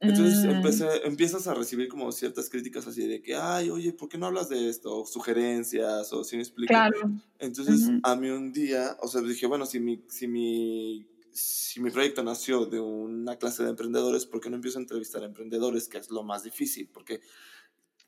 Entonces 0.00 0.44
mm. 0.44 0.50
empecé, 0.50 1.06
empiezas 1.06 1.46
a 1.46 1.54
recibir 1.54 1.88
como 1.88 2.12
ciertas 2.12 2.50
críticas 2.50 2.86
así 2.86 3.06
de 3.06 3.22
que, 3.22 3.36
ay, 3.36 3.70
oye, 3.70 3.92
¿por 3.92 4.08
qué 4.08 4.18
no 4.18 4.26
hablas 4.26 4.48
de 4.48 4.68
esto? 4.68 4.98
O 4.98 5.06
sugerencias, 5.06 6.12
o 6.12 6.24
si 6.24 6.36
me 6.36 6.42
explico. 6.42 6.72
Claro. 6.72 6.98
Entonces, 7.38 7.90
a 8.02 8.16
mí 8.16 8.28
un 8.28 8.52
día, 8.52 8.96
o 9.00 9.08
sea, 9.08 9.22
dije, 9.22 9.46
bueno, 9.46 9.66
si 9.66 9.80
mi, 9.80 10.04
si 10.08 10.28
mi, 10.28 11.06
si 11.32 11.80
mi 11.80 11.90
proyecto 11.90 12.22
nació 12.22 12.66
de 12.66 12.80
una 12.80 13.36
clase 13.36 13.62
de 13.62 13.70
emprendedores, 13.70 14.26
¿por 14.26 14.40
qué 14.40 14.50
no 14.50 14.56
empiezo 14.56 14.78
a 14.78 14.82
entrevistar 14.82 15.22
a 15.22 15.26
emprendedores? 15.26 15.88
Que 15.88 15.98
es 15.98 16.10
lo 16.10 16.22
más 16.22 16.44
difícil, 16.44 16.88
porque 16.92 17.20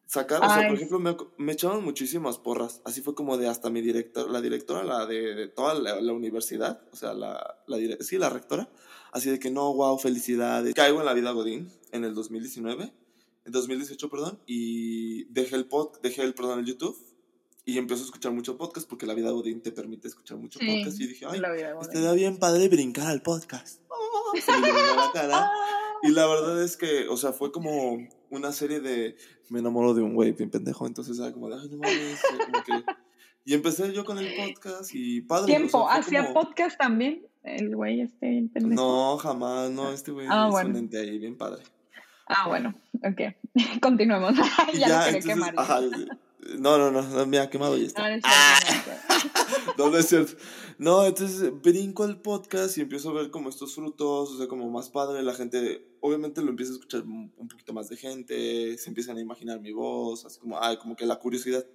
sacar, 0.07 0.43
o 0.45 0.49
sea, 0.49 0.69
por 0.69 0.77
ejemplo, 0.77 0.99
me, 0.99 1.17
me, 1.37 1.53
echaban 1.53 1.85
muchísimas 1.85 2.39
porras. 2.39 2.81
Así 2.85 3.03
fue 3.03 3.15
como 3.15 3.37
de 3.37 3.49
hasta 3.49 3.71
mi 3.71 3.81
director, 3.81 4.31
la 4.31 4.41
directora 4.41 4.85
la 4.85 5.07
de, 5.07 5.49
toda 5.49 5.75
la, 5.75 6.01
la, 6.01 6.13
universidad, 6.13 6.81
o 6.93 6.97
sea, 6.97 7.13
la, 7.13 7.59
la 7.67 7.79
sí, 8.01 8.19
la 8.19 8.31
rectora 8.31 8.69
Así 9.13 9.31
de 9.31 9.39
que 9.39 9.51
no, 9.51 9.73
wow, 9.73 9.99
felicidades. 9.99 10.75
Caigo 10.75 11.01
en 11.01 11.07
la 11.07 11.15
vida 11.15 11.31
Godín 11.31 11.73
en 11.93 12.05
el 12.05 12.15
2019, 12.15 12.93
en 13.47 13.53
2018, 13.53 14.11
perdón, 14.11 14.39
y 14.47 15.25
dejé 15.33 15.57
el 15.57 15.67
pod, 15.67 15.99
dejé 16.03 16.23
el, 16.23 16.35
perdón, 16.35 16.59
el 16.59 16.67
YouTube 16.67 16.99
y 17.65 17.79
empecé 17.79 18.03
a 18.03 18.05
escuchar 18.05 18.33
mucho 18.33 18.59
podcast 18.59 18.87
porque 18.87 19.07
la 19.07 19.15
vida 19.15 19.31
Godín 19.31 19.63
te 19.63 19.73
permite 19.73 20.07
escuchar 20.07 20.37
mucho 20.37 20.59
podcast 20.59 21.01
y 21.01 21.07
dije, 21.07 21.27
ay, 21.27 21.41
te 21.91 22.01
da 22.01 22.13
bien 22.13 22.37
padre 22.37 22.69
brincar 22.69 23.07
al 23.07 23.23
podcast. 23.23 23.81
se 24.45 24.53
me 24.53 24.69
la 24.71 25.11
cara. 25.13 25.51
Y 26.03 26.11
la 26.11 26.27
verdad 26.27 26.63
es 26.63 26.77
que, 26.77 27.09
o 27.09 27.17
sea, 27.17 27.33
fue 27.33 27.53
como 27.53 28.07
una 28.31 28.53
serie 28.53 28.81
de. 28.81 29.17
Me 29.49 29.61
enamoro 29.61 29.95
de 29.95 30.03
un 30.03 30.15
güey 30.15 30.33
bien 30.33 30.51
pendejo, 30.51 30.87
entonces 30.87 31.19
era 31.19 31.33
como 31.33 31.49
de. 31.49 31.57
Ay, 31.61 31.69
no 31.69 31.79
mames. 31.79 32.23
Como 32.47 32.65
que, 32.65 32.85
y 33.45 33.55
empecé 33.55 33.93
yo 33.93 34.05
con 34.05 34.19
el 34.19 34.35
podcast 34.35 34.91
y 34.93 35.21
padre. 35.21 35.47
¿Tiempo? 35.47 35.89
¿Hacía 35.89 36.33
podcast 36.35 36.77
también? 36.77 37.25
El 37.45 37.77
güey 37.77 38.01
este 38.01 38.29
bien 38.29 38.49
pendejo. 38.49 38.75
No, 38.75 39.17
jamás, 39.19 39.71
no, 39.71 39.93
este 39.93 40.11
güey 40.11 40.27
ah, 40.29 40.47
es 40.47 40.51
bueno. 40.51 40.71
un 40.71 40.77
ente 40.77 40.99
ahí 40.99 41.17
bien 41.17 41.39
padre. 41.39 41.63
Ah, 42.27 42.49
bueno, 42.49 42.75
ok. 43.05 43.37
Continuemos. 43.81 44.35
ya, 44.75 44.89
ya 44.89 45.13
lo 45.13 45.21
quemar. 45.21 45.55
No, 46.59 46.79
no, 46.79 46.91
no, 46.91 47.27
me 47.27 47.39
ha 47.39 47.51
quemado 47.51 47.77
y 47.77 47.85
está. 47.85 48.07
Ah, 48.23 48.59
no, 49.79 49.91
no 49.91 49.99
es 49.99 50.07
cierto. 50.09 50.33
No, 50.79 51.05
entonces 51.07 51.51
brinco 51.63 52.05
al 52.05 52.21
podcast 52.21 52.77
y 52.77 52.83
empiezo 52.83 53.11
a 53.11 53.15
ver 53.15 53.31
como 53.31 53.49
estos 53.49 53.75
frutos, 53.75 54.31
o 54.31 54.39
sea, 54.39 54.47
como 54.47 54.71
más 54.71 54.91
padre, 54.91 55.23
la 55.23 55.35
gente, 55.35 55.97
obviamente 56.01 56.43
lo 56.43 56.51
empieza 56.51 56.73
a 56.73 56.75
escuchar 56.75 57.03
un 57.03 57.49
poquito 57.49 57.73
más 57.73 57.89
de 57.89 57.97
gente, 57.97 58.77
se 58.77 58.89
empiezan 58.89 59.17
a 59.17 59.23
imaginar 59.23 59.61
mi 59.61 59.73
voz, 59.73 60.27
así 60.27 60.39
como, 60.39 60.63
ay, 60.63 60.77
como 60.77 60.95
que 60.95 61.07
la 61.07 61.19
curiosidad 61.19 61.67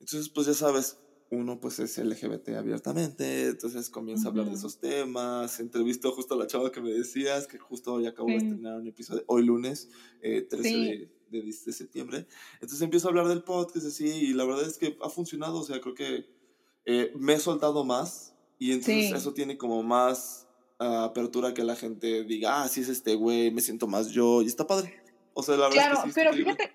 entonces, 0.00 0.28
pues 0.28 0.46
ya 0.46 0.54
sabes, 0.54 0.98
uno 1.30 1.58
pues 1.60 1.78
es 1.80 1.98
LGBT 1.98 2.50
abiertamente, 2.50 3.48
entonces 3.48 3.90
comienza 3.90 4.28
a 4.28 4.30
hablar 4.30 4.46
de 4.46 4.54
esos 4.54 4.78
temas, 4.78 5.58
entrevistó 5.60 6.12
justo 6.12 6.34
a 6.34 6.38
la 6.38 6.46
chava 6.46 6.70
que 6.70 6.80
me 6.80 6.92
decías, 6.92 7.46
que 7.46 7.58
justo 7.58 7.94
hoy 7.94 8.06
acabo 8.06 8.28
de 8.28 8.36
estrenar 8.36 8.78
un 8.78 8.86
episodio, 8.86 9.24
hoy 9.26 9.44
lunes, 9.44 9.90
eh, 10.22 10.42
13 10.42 10.68
de, 11.30 11.42
de, 11.42 11.52
septiembre, 11.52 12.26
entonces 12.54 12.80
empiezo 12.82 13.08
a 13.08 13.10
hablar 13.10 13.28
del 13.28 13.42
podcast 13.42 13.86
así, 13.86 14.06
y 14.06 14.32
la 14.34 14.44
verdad 14.44 14.66
es 14.66 14.78
que 14.78 14.96
ha 15.02 15.10
funcionado, 15.10 15.58
o 15.58 15.64
sea, 15.64 15.80
creo 15.80 15.94
que 15.94 16.26
eh, 16.84 17.12
me 17.16 17.34
he 17.34 17.38
soltado 17.40 17.84
más, 17.84 18.34
y 18.58 18.72
entonces 18.72 19.12
eso 19.12 19.34
tiene 19.34 19.58
como 19.58 19.82
más 19.82 20.46
uh, 20.80 21.04
apertura 21.04 21.52
que 21.52 21.64
la 21.64 21.76
gente 21.76 22.24
diga, 22.24 22.62
ah, 22.62 22.68
sí 22.68 22.80
es 22.80 22.88
este 22.88 23.14
güey, 23.16 23.50
me 23.50 23.60
siento 23.60 23.86
más 23.86 24.10
yo, 24.10 24.42
y 24.42 24.46
está 24.46 24.66
padre. 24.66 25.02
O 25.34 25.42
sea, 25.42 25.56
la 25.56 25.68
verdad 25.68 25.92
es 25.92 26.04
que 26.04 26.12
pero 26.14 26.32
fíjate, 26.32 26.72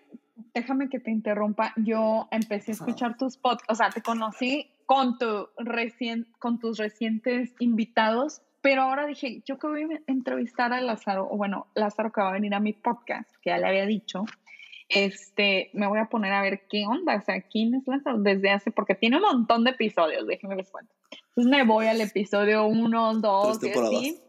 déjame 0.54 0.90
que 0.90 1.00
te 1.00 1.12
interrumpa. 1.12 1.74
Yo 1.78 2.28
empecé 2.32 2.72
a 2.72 2.76
escuchar 2.76 3.18
tus 3.18 3.38
podcasts, 3.38 3.72
o 3.72 3.76
sea, 3.76 3.90
te 3.90 4.02
conocí 4.02 4.70
con, 4.86 5.18
tu 5.18 5.48
recien, 5.58 6.28
con 6.40 6.60
tus 6.60 6.78
recientes 6.78 7.54
invitados, 7.60 8.42
pero 8.62 8.84
ahora 8.84 9.06
dije, 9.06 9.42
yo 9.46 9.58
que 9.58 9.68
voy 9.68 9.84
a 9.84 10.02
entrevistar 10.08 10.74
a 10.74 10.82
Lázaro, 10.82 11.28
o 11.30 11.38
bueno, 11.38 11.68
Lázaro 11.76 12.12
que 12.12 12.22
va 12.22 12.30
a 12.30 12.34
venir 12.34 12.54
a 12.54 12.60
mi 12.60 12.74
podcast, 12.74 13.30
que 13.42 13.50
ya 13.50 13.58
le 13.58 13.68
había 13.68 13.86
dicho, 13.86 14.26
este, 14.90 15.70
me 15.74 15.88
voy 15.88 16.00
a 16.00 16.06
poner 16.06 16.34
a 16.34 16.42
ver 16.42 16.68
qué 16.70 16.86
onda, 16.86 17.16
o 17.16 17.22
sea, 17.22 17.42
quién 17.42 17.74
es 17.74 17.88
Lázaro 17.88 18.20
desde 18.20 18.52
hace, 18.52 18.72
porque 18.72 18.96
tiene 18.96 19.18
un 19.18 19.24
montón 19.24 19.64
de 19.64 19.72
episodios, 19.72 20.28
déjenme 20.28 20.58
les 20.58 20.70
cuento. 20.70 20.94
Entonces 21.30 21.50
me 21.50 21.64
voy 21.64 21.88
al 21.88 22.02
episodio 22.02 22.66
1, 22.66 23.16
2, 23.16 23.60
tres 23.60 23.74
temporadas. 23.74 24.22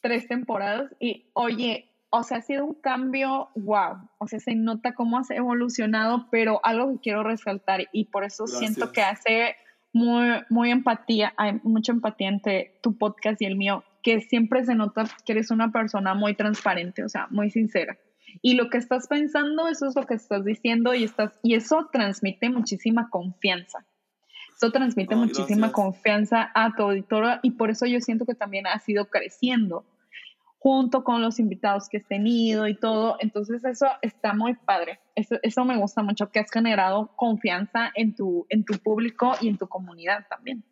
tres 0.00 0.28
temporadas, 0.28 0.94
y 1.00 1.30
oye, 1.32 1.91
o 2.14 2.22
sea, 2.24 2.38
ha 2.38 2.42
sido 2.42 2.66
un 2.66 2.74
cambio, 2.74 3.48
wow, 3.54 3.96
o 4.18 4.28
sea, 4.28 4.38
se 4.38 4.54
nota 4.54 4.94
cómo 4.94 5.18
has 5.18 5.30
evolucionado, 5.30 6.26
pero 6.30 6.60
algo 6.62 6.92
que 6.92 7.00
quiero 7.00 7.22
resaltar 7.22 7.88
y 7.90 8.04
por 8.04 8.24
eso 8.24 8.46
siento 8.46 8.92
que 8.92 9.00
hace 9.00 9.56
muy, 9.94 10.28
muy 10.50 10.70
empatía, 10.70 11.32
hay 11.38 11.58
mucha 11.62 11.92
empatía 11.92 12.28
entre 12.28 12.78
tu 12.82 12.98
podcast 12.98 13.40
y 13.40 13.46
el 13.46 13.56
mío, 13.56 13.82
que 14.02 14.20
siempre 14.20 14.62
se 14.66 14.74
nota 14.74 15.04
que 15.24 15.32
eres 15.32 15.50
una 15.50 15.72
persona 15.72 16.12
muy 16.12 16.34
transparente, 16.34 17.02
o 17.02 17.08
sea, 17.08 17.28
muy 17.30 17.50
sincera. 17.50 17.96
Y 18.42 18.56
lo 18.56 18.68
que 18.68 18.76
estás 18.76 19.08
pensando, 19.08 19.68
eso 19.68 19.88
es 19.88 19.96
lo 19.96 20.04
que 20.06 20.14
estás 20.14 20.44
diciendo 20.44 20.94
y, 20.94 21.04
estás, 21.04 21.32
y 21.42 21.54
eso 21.54 21.88
transmite 21.90 22.50
muchísima 22.50 23.08
confianza. 23.08 23.86
Eso 24.54 24.70
transmite 24.70 25.16
muchísima 25.16 25.72
confianza 25.72 26.50
a 26.54 26.74
tu 26.76 26.82
auditorio 26.82 27.40
y 27.42 27.52
por 27.52 27.70
eso 27.70 27.86
yo 27.86 28.00
siento 28.00 28.26
que 28.26 28.34
también 28.34 28.66
ha 28.66 28.78
sido 28.80 29.06
creciendo 29.06 29.86
junto 30.62 31.02
con 31.02 31.20
los 31.20 31.40
invitados 31.40 31.88
que 31.88 31.96
has 31.96 32.06
tenido 32.06 32.68
y 32.68 32.76
todo. 32.76 33.16
Entonces 33.18 33.64
eso 33.64 33.86
está 34.00 34.32
muy 34.32 34.54
padre. 34.54 35.00
Eso, 35.16 35.34
eso 35.42 35.64
me 35.64 35.76
gusta 35.76 36.04
mucho, 36.04 36.30
que 36.30 36.38
has 36.38 36.52
generado 36.52 37.10
confianza 37.16 37.90
en 37.96 38.14
tu, 38.14 38.46
en 38.48 38.64
tu 38.64 38.74
público 38.78 39.32
y 39.40 39.48
en 39.48 39.58
tu 39.58 39.66
comunidad 39.66 40.24
también. 40.30 40.64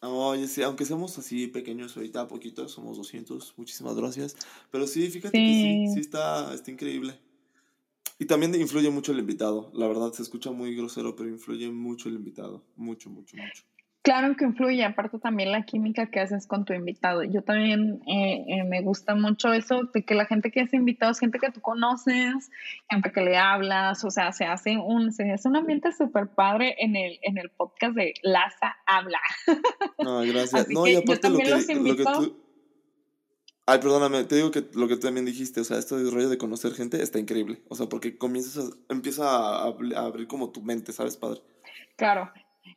Oye, 0.00 0.46
sí, 0.48 0.62
aunque 0.62 0.84
somos 0.84 1.16
así 1.18 1.46
pequeños 1.46 1.96
ahorita, 1.96 2.28
poquito, 2.28 2.68
somos 2.68 2.98
200, 2.98 3.54
muchísimas 3.56 3.96
gracias. 3.96 4.36
Pero 4.70 4.86
sí, 4.86 5.08
fíjate 5.08 5.38
que 5.38 5.46
sí, 5.46 5.86
sí 5.94 6.00
está, 6.00 6.52
está 6.52 6.70
increíble. 6.70 7.18
Y 8.18 8.26
también 8.26 8.54
influye 8.54 8.90
mucho 8.90 9.12
el 9.12 9.18
invitado, 9.18 9.70
la 9.72 9.88
verdad, 9.88 10.12
se 10.12 10.22
escucha 10.22 10.50
muy 10.50 10.76
grosero, 10.76 11.16
pero 11.16 11.30
influye 11.30 11.70
mucho 11.70 12.10
el 12.10 12.16
invitado, 12.16 12.62
mucho, 12.76 13.08
mucho, 13.08 13.38
mucho. 13.38 13.64
Claro 14.04 14.36
que 14.36 14.44
influye, 14.44 14.84
aparte 14.84 15.18
también 15.18 15.50
la 15.50 15.62
química 15.62 16.10
que 16.10 16.20
haces 16.20 16.46
con 16.46 16.66
tu 16.66 16.74
invitado. 16.74 17.22
Yo 17.22 17.40
también 17.40 18.02
eh, 18.06 18.44
eh, 18.48 18.64
me 18.64 18.82
gusta 18.82 19.14
mucho 19.14 19.50
eso 19.54 19.84
de 19.94 20.04
que 20.04 20.14
la 20.14 20.26
gente 20.26 20.50
que 20.50 20.60
es 20.60 20.74
invitado 20.74 21.10
es 21.10 21.18
gente 21.18 21.38
que 21.38 21.50
tú 21.50 21.62
conoces, 21.62 22.50
gente 22.90 23.10
que 23.10 23.22
le 23.22 23.38
hablas, 23.38 24.04
o 24.04 24.10
sea, 24.10 24.32
se 24.32 24.44
hace 24.44 24.76
un, 24.76 25.10
se 25.10 25.32
hace 25.32 25.48
un 25.48 25.56
ambiente 25.56 25.90
súper 25.90 26.28
padre 26.28 26.76
en 26.80 26.96
el, 26.96 27.18
en 27.22 27.38
el 27.38 27.48
podcast 27.48 27.96
de 27.96 28.12
Laza 28.22 28.76
Habla. 28.84 29.20
No, 29.98 30.20
gracias. 30.20 30.68
no, 30.68 30.86
y 30.86 30.96
aparte 30.96 31.30
lo 31.30 31.38
que, 31.38 31.74
lo 31.74 31.96
que 31.96 32.04
tú... 32.04 32.44
Ay, 33.64 33.78
perdóname, 33.78 34.24
te 34.24 34.36
digo 34.36 34.50
que 34.50 34.68
lo 34.74 34.86
que 34.86 34.96
tú 34.96 35.06
también 35.06 35.24
dijiste, 35.24 35.62
o 35.62 35.64
sea, 35.64 35.78
esto 35.78 35.96
de 35.96 36.10
rollo 36.10 36.28
de 36.28 36.36
conocer 36.36 36.74
gente 36.74 37.02
está 37.02 37.18
increíble. 37.18 37.62
O 37.70 37.74
sea, 37.74 37.88
porque 37.88 38.18
comienzas 38.18 38.66
a, 38.66 38.92
empieza 38.92 39.24
a, 39.24 39.62
a 39.64 40.00
abrir 40.04 40.26
como 40.26 40.50
tu 40.50 40.60
mente, 40.60 40.92
¿sabes, 40.92 41.16
padre? 41.16 41.40
Claro, 41.96 42.30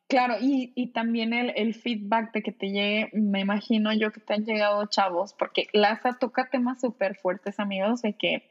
Claro, 0.08 0.36
y, 0.39 0.72
y 0.75 0.94
también 0.94 1.34
el, 1.34 1.51
el, 1.56 1.74
feedback 1.74 2.32
de 2.34 2.41
que 2.41 2.51
te 2.51 2.67
llegue, 2.67 3.10
me 3.13 3.41
imagino 3.41 3.94
yo 3.94 4.12
que 4.12 4.22
te 4.22 4.34
han 4.34 4.46
llegado 4.46 4.86
chavos, 4.86 5.34
porque 5.34 5.67
Laza 5.74 6.17
toca 6.17 6.50
temas 6.50 6.79
súper 6.79 7.15
fuertes, 7.15 7.60
amigos, 7.60 8.01
de 8.01 8.13
que 8.13 8.50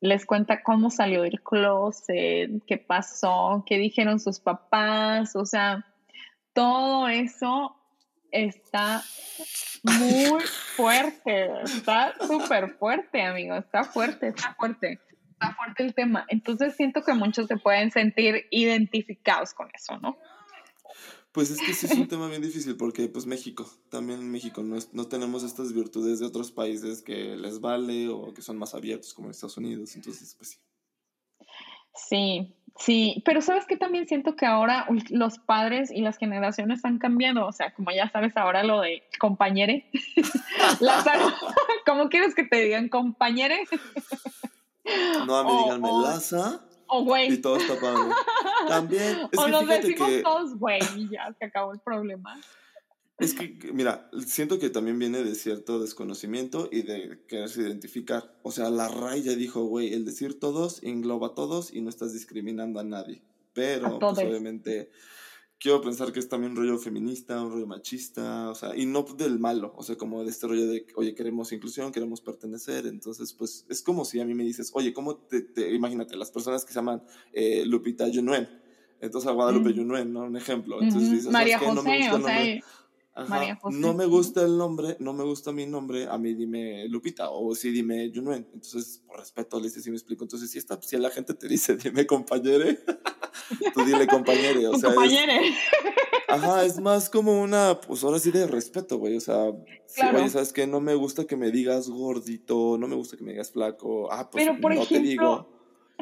les 0.00 0.26
cuenta 0.26 0.62
cómo 0.62 0.90
salió 0.90 1.22
del 1.22 1.40
closet, 1.42 2.50
qué 2.66 2.76
pasó, 2.76 3.64
qué 3.66 3.78
dijeron 3.78 4.20
sus 4.20 4.38
papás, 4.38 5.34
o 5.34 5.46
sea, 5.46 5.86
todo 6.52 7.08
eso 7.08 7.74
está 8.30 9.02
muy 9.82 10.40
fuerte, 10.76 11.50
está 11.62 12.14
súper 12.26 12.70
fuerte, 12.70 13.22
amigo, 13.22 13.56
está 13.56 13.84
fuerte, 13.84 14.28
está 14.28 14.54
fuerte, 14.54 15.00
está 15.30 15.54
fuerte 15.54 15.82
el 15.82 15.94
tema. 15.94 16.24
Entonces 16.28 16.76
siento 16.76 17.02
que 17.02 17.14
muchos 17.14 17.46
se 17.46 17.56
pueden 17.56 17.90
sentir 17.90 18.46
identificados 18.50 19.54
con 19.54 19.68
eso, 19.74 19.98
¿no? 19.98 20.18
Pues 21.34 21.50
es 21.50 21.60
que 21.60 21.74
sí 21.74 21.86
es 21.86 21.98
un 21.98 22.06
tema 22.08 22.28
bien 22.28 22.42
difícil 22.42 22.76
porque 22.76 23.08
pues 23.08 23.26
México, 23.26 23.68
también 23.90 24.30
México 24.30 24.62
no, 24.62 24.78
no 24.92 25.08
tenemos 25.08 25.42
estas 25.42 25.72
virtudes 25.72 26.20
de 26.20 26.26
otros 26.26 26.52
países 26.52 27.02
que 27.02 27.36
les 27.36 27.60
vale 27.60 28.08
o 28.08 28.32
que 28.32 28.40
son 28.40 28.56
más 28.56 28.72
abiertos 28.72 29.12
como 29.12 29.30
Estados 29.30 29.56
Unidos, 29.56 29.96
entonces 29.96 30.36
pues 30.38 30.50
sí. 30.50 30.58
Sí, 31.96 32.54
sí, 32.78 33.22
pero 33.24 33.40
sabes 33.40 33.66
que 33.66 33.76
también 33.76 34.06
siento 34.06 34.36
que 34.36 34.46
ahora 34.46 34.86
los 35.10 35.38
padres 35.40 35.90
y 35.90 36.02
las 36.02 36.18
generaciones 36.18 36.84
han 36.84 36.98
cambiado, 36.98 37.46
o 37.46 37.52
sea, 37.52 37.74
como 37.74 37.90
ya 37.90 38.08
sabes 38.10 38.36
ahora 38.36 38.62
lo 38.62 38.80
de 38.80 39.02
compañere, 39.18 39.90
¿cómo 41.86 42.08
quieres 42.10 42.36
que 42.36 42.44
te 42.44 42.62
digan 42.62 42.88
compañere? 42.88 43.64
no, 45.26 45.36
a 45.36 45.44
mí 45.44 45.50
díganme 45.64 45.88
Laza 46.00 46.64
o 46.86 47.02
güey. 47.02 47.32
Y 47.32 47.38
todo 47.38 47.56
está 47.56 47.74
padre. 47.80 48.14
También. 48.68 49.28
Es 49.32 49.38
o 49.38 49.44
que 49.44 49.50
nos 49.50 49.66
decimos 49.66 50.08
que... 50.08 50.22
todos 50.22 50.58
güey 50.58 50.80
y 50.96 51.08
ya 51.10 51.34
se 51.38 51.44
acabó 51.44 51.72
el 51.72 51.80
problema. 51.80 52.40
Es 53.18 53.32
que, 53.32 53.58
mira, 53.72 54.10
siento 54.26 54.58
que 54.58 54.70
también 54.70 54.98
viene 54.98 55.22
de 55.22 55.36
cierto 55.36 55.78
desconocimiento 55.78 56.68
y 56.72 56.82
de 56.82 57.24
quererse 57.28 57.60
identificar. 57.60 58.34
O 58.42 58.50
sea, 58.50 58.70
la 58.70 58.88
RAI 58.88 59.22
ya 59.22 59.32
dijo, 59.36 59.64
güey, 59.64 59.94
el 59.94 60.04
decir 60.04 60.40
todos 60.40 60.82
engloba 60.82 61.28
a 61.28 61.34
todos 61.34 61.72
y 61.72 61.80
no 61.80 61.90
estás 61.90 62.12
discriminando 62.12 62.80
a 62.80 62.84
nadie. 62.84 63.22
Pero, 63.52 64.00
pues 64.00 64.18
obviamente, 64.18 64.90
quiero 65.64 65.80
pensar 65.80 66.12
que 66.12 66.20
es 66.20 66.28
también 66.28 66.52
un 66.52 66.58
rollo 66.58 66.76
feminista, 66.76 67.42
un 67.42 67.50
rollo 67.50 67.66
machista, 67.66 68.50
o 68.50 68.54
sea, 68.54 68.76
y 68.76 68.84
no 68.84 69.02
del 69.16 69.38
malo, 69.38 69.72
o 69.78 69.82
sea, 69.82 69.96
como 69.96 70.22
de 70.22 70.28
este 70.28 70.46
rollo 70.46 70.66
de, 70.66 70.86
oye, 70.94 71.14
queremos 71.14 71.52
inclusión, 71.52 71.90
queremos 71.90 72.20
pertenecer, 72.20 72.84
entonces, 72.86 73.32
pues, 73.32 73.64
es 73.70 73.80
como 73.80 74.04
si 74.04 74.20
a 74.20 74.26
mí 74.26 74.34
me 74.34 74.44
dices, 74.44 74.70
oye, 74.74 74.92
¿cómo 74.92 75.16
te, 75.16 75.74
imagínate, 75.74 76.18
las 76.18 76.30
personas 76.30 76.66
que 76.66 76.74
se 76.74 76.80
llaman 76.80 77.02
eh, 77.32 77.64
Lupita 77.64 78.06
Yunuen, 78.08 78.46
entonces 79.00 79.26
a 79.26 79.32
Guadalupe 79.32 79.70
mm. 79.70 79.72
Yunuen, 79.72 80.12
¿no? 80.12 80.24
Un 80.24 80.36
ejemplo, 80.36 80.82
entonces 80.82 81.10
dices, 81.10 81.32
María 81.32 81.58
José, 81.58 81.74
no 81.74 81.82
me 81.82 82.10
gusta 82.10 82.16
o 82.16 82.26
sea... 82.26 82.60
María 83.28 83.56
José. 83.56 83.78
No 83.78 83.94
me 83.94 84.06
gusta 84.06 84.42
el 84.42 84.58
nombre, 84.58 84.96
no 84.98 85.12
me 85.12 85.22
gusta 85.24 85.52
mi 85.52 85.66
nombre, 85.66 86.08
a 86.08 86.18
mí 86.18 86.34
dime 86.34 86.88
Lupita 86.88 87.30
o 87.30 87.54
sí 87.54 87.70
dime 87.70 88.10
Yunuen. 88.10 88.48
Entonces, 88.52 89.02
por 89.06 89.18
respeto, 89.18 89.58
le 89.58 89.64
dice 89.64 89.80
si 89.80 89.90
me 89.90 89.96
explico. 89.96 90.24
Entonces, 90.24 90.50
si, 90.50 90.58
está, 90.58 90.80
si 90.82 90.96
la 90.96 91.10
gente 91.10 91.34
te 91.34 91.46
dice 91.46 91.76
dime 91.82 92.06
compañere, 92.06 92.80
tú 93.74 93.84
dile 93.84 94.06
compañere. 94.06 94.66
O 94.66 94.76
sea, 94.76 94.92
compañere. 94.92 95.54
ajá, 96.28 96.64
es 96.64 96.80
más 96.80 97.08
como 97.08 97.40
una, 97.40 97.80
pues 97.80 98.02
ahora 98.02 98.18
sí 98.18 98.32
de 98.32 98.46
respeto, 98.46 98.98
güey. 98.98 99.16
O 99.16 99.20
sea, 99.20 99.44
oye, 99.44 100.28
¿sabes 100.28 100.52
qué? 100.52 100.66
No 100.66 100.80
me 100.80 100.96
gusta 100.96 101.24
que 101.24 101.36
me 101.36 101.52
digas 101.52 101.88
gordito, 101.88 102.76
no 102.78 102.88
me 102.88 102.96
gusta 102.96 103.16
que 103.16 103.22
me 103.22 103.30
digas 103.30 103.52
flaco. 103.52 104.10
Ah, 104.10 104.28
pues 104.28 104.44
Pero, 104.44 104.60
por 104.60 104.74
no 104.74 104.82
ejemplo, 104.82 104.96
te 104.98 105.02
digo. 105.02 105.53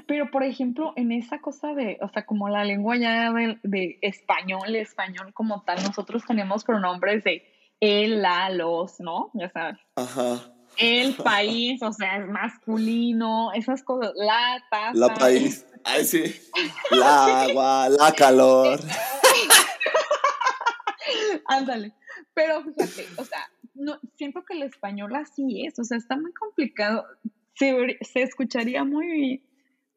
Pero, 0.07 0.31
por 0.31 0.43
ejemplo, 0.43 0.93
en 0.97 1.13
esa 1.13 1.41
cosa 1.41 1.75
de, 1.75 1.99
o 2.01 2.09
sea, 2.09 2.25
como 2.25 2.49
la 2.49 2.65
lengua 2.65 2.97
ya 2.97 3.33
de, 3.33 3.59
de 3.63 3.99
español, 4.03 4.75
español 4.75 5.33
como 5.35 5.63
tal, 5.63 5.83
nosotros 5.83 6.23
tenemos 6.27 6.65
pronombres 6.65 7.25
de 7.25 7.45
el, 7.81 8.23
la, 8.23 8.49
los, 8.51 9.01
¿no? 9.01 9.31
Ya 9.35 9.51
sabes. 9.51 9.79
Ajá. 9.97 10.41
El 10.77 11.15
país, 11.17 11.83
o 11.83 11.93
sea, 11.93 12.19
es 12.19 12.29
masculino, 12.29 13.53
esas 13.53 13.83
cosas, 13.83 14.13
la 14.15 14.63
taza. 14.71 14.93
La 14.95 15.15
país. 15.15 15.67
Ay, 15.85 16.05
sí. 16.05 16.23
La 16.91 17.43
agua, 17.43 17.89
la 17.89 18.13
calor. 18.13 18.81
Ándale. 21.47 21.93
Pero 22.35 22.63
fíjate, 22.63 23.07
o 23.17 23.25
sea, 23.25 23.51
no, 23.75 23.99
siento 24.17 24.45
que 24.45 24.55
el 24.55 24.63
español 24.63 25.15
así 25.17 25.67
es, 25.67 25.79
o 25.79 25.85
sea, 25.85 25.99
está 25.99 26.17
muy 26.17 26.33
complicado. 26.33 27.05
Se, 27.55 27.99
se 28.01 28.23
escucharía 28.23 28.85
muy 28.85 29.43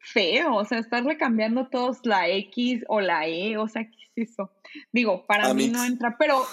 feo, 0.06 0.56
o 0.56 0.66
sea, 0.66 0.80
estarle 0.80 1.18
cambiando 1.18 1.68
todos 1.68 2.00
la 2.04 2.30
X 2.30 2.84
o 2.88 3.02
la 3.02 3.28
E, 3.28 3.58
o 3.58 3.68
sea, 3.68 3.84
¿qué 3.84 4.22
es 4.22 4.32
eso? 4.32 4.52
Digo, 4.92 5.26
para 5.26 5.54
mí 5.54 5.68
no 5.68 5.84
entra, 5.84 6.16
pero, 6.18 6.44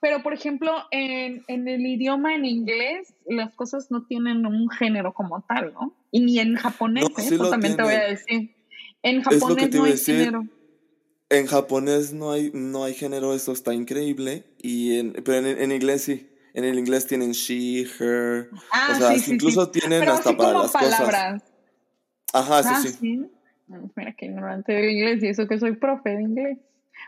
pero 0.00 0.22
por 0.22 0.32
ejemplo, 0.32 0.72
en, 0.90 1.44
en, 1.48 1.68
el 1.68 1.84
idioma 1.86 2.34
en 2.34 2.44
inglés, 2.44 3.14
las 3.26 3.54
cosas 3.54 3.90
no 3.90 4.06
tienen 4.06 4.46
un 4.46 4.70
género 4.70 5.12
como 5.12 5.42
tal, 5.42 5.72
¿no? 5.74 5.96
Y 6.10 6.20
ni 6.20 6.38
en 6.38 6.56
japonés, 6.56 7.04
¿eh? 7.04 7.12
eso 7.16 7.50
también 7.50 7.76
te 7.76 7.82
voy 7.82 7.94
a 7.94 8.04
decir. 8.04 8.54
En 9.02 9.22
japonés 9.22 9.74
no 9.74 9.84
hay 9.84 9.98
género. 9.98 10.46
En 11.28 11.46
japonés 11.46 12.12
no 12.12 12.32
hay, 12.32 12.50
no 12.54 12.84
hay 12.84 12.94
género, 12.94 13.34
eso 13.34 13.52
está 13.52 13.74
increíble, 13.74 14.44
y 14.58 14.98
en, 14.98 15.12
pero 15.24 15.38
en, 15.38 15.46
en 15.46 15.72
inglés 15.72 16.02
sí. 16.02 16.30
En 16.54 16.62
el 16.62 16.78
inglés 16.78 17.08
tienen 17.08 17.32
she, 17.32 17.84
her, 17.98 18.48
ah, 18.70 18.90
o 18.92 18.94
sea, 18.94 19.18
sí, 19.18 19.32
incluso 19.32 19.70
tienen 19.70 20.08
hasta 20.08 20.36
para 20.36 20.52
las 20.60 20.70
palabras. 20.70 21.42
cosas. 21.42 21.53
Ajá, 22.34 22.62
sí, 22.62 22.68
ah, 22.70 22.98
sí. 23.00 23.30
Mira 23.96 24.12
qué 24.12 24.26
ignorante 24.26 24.72
de 24.72 24.92
inglés 24.92 25.22
y 25.22 25.28
eso 25.28 25.46
que 25.46 25.58
soy 25.58 25.76
profe 25.76 26.10
de 26.10 26.22
inglés. 26.22 26.58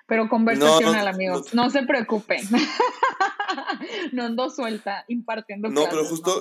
Pero 0.07 0.29
conversacional, 0.29 1.09
amigos. 1.09 1.53
No, 1.53 1.69
se 1.69 1.83
preocupen. 1.83 2.41
no 4.13 4.25
ando 4.25 4.51
suelta 4.51 5.05
impartiendo 5.09 5.69
No, 5.69 5.85
pero 5.91 6.05
justo 6.05 6.41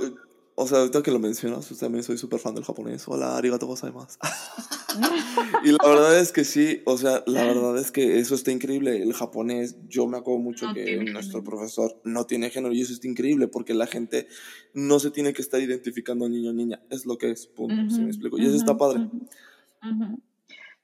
o 0.57 0.67
sea, 0.67 0.79
ahorita 0.79 1.03
que 1.03 1.11
lo 1.11 1.19
mencionas, 1.19 1.67
pues 1.67 1.81
también 1.81 2.01
soy 2.01 2.17
súper 2.17 2.39
fan 2.39 2.55
del 2.55 2.63
japonés. 2.63 3.05
Hola, 3.07 3.37
arigato 3.37 3.67
gozaimasu. 3.67 4.17
y 5.65 5.71
la 5.71 5.85
verdad 5.85 6.17
es 6.17 6.31
que 6.31 6.45
sí, 6.45 6.81
o 6.85 6.97
sea, 6.97 7.23
la 7.27 7.43
verdad 7.43 7.77
es 7.77 7.91
que 7.91 8.19
eso 8.19 8.35
está 8.35 8.51
increíble. 8.51 9.03
El 9.03 9.13
japonés, 9.13 9.75
yo 9.89 10.07
me 10.07 10.17
acuerdo 10.17 10.39
mucho 10.39 10.73
que 10.73 11.03
nuestro 11.03 11.43
profesor 11.43 11.99
no 12.05 12.25
tiene 12.25 12.49
género 12.51 12.73
y 12.73 12.81
eso 12.81 12.93
está 12.93 13.05
increíble 13.05 13.49
porque 13.49 13.73
la 13.73 13.85
gente 13.85 14.27
no 14.73 14.99
se 14.99 15.11
tiene 15.11 15.33
que 15.33 15.41
estar 15.41 15.61
identificando 15.61 16.29
niño 16.29 16.51
o 16.51 16.53
niña. 16.53 16.81
Es 16.89 17.05
lo 17.05 17.17
que 17.17 17.31
es, 17.31 17.47
punto. 17.47 17.75
me 17.75 18.07
explico? 18.07 18.37
Y 18.37 18.45
eso 18.45 18.55
está 18.55 18.77
padre. 18.77 19.09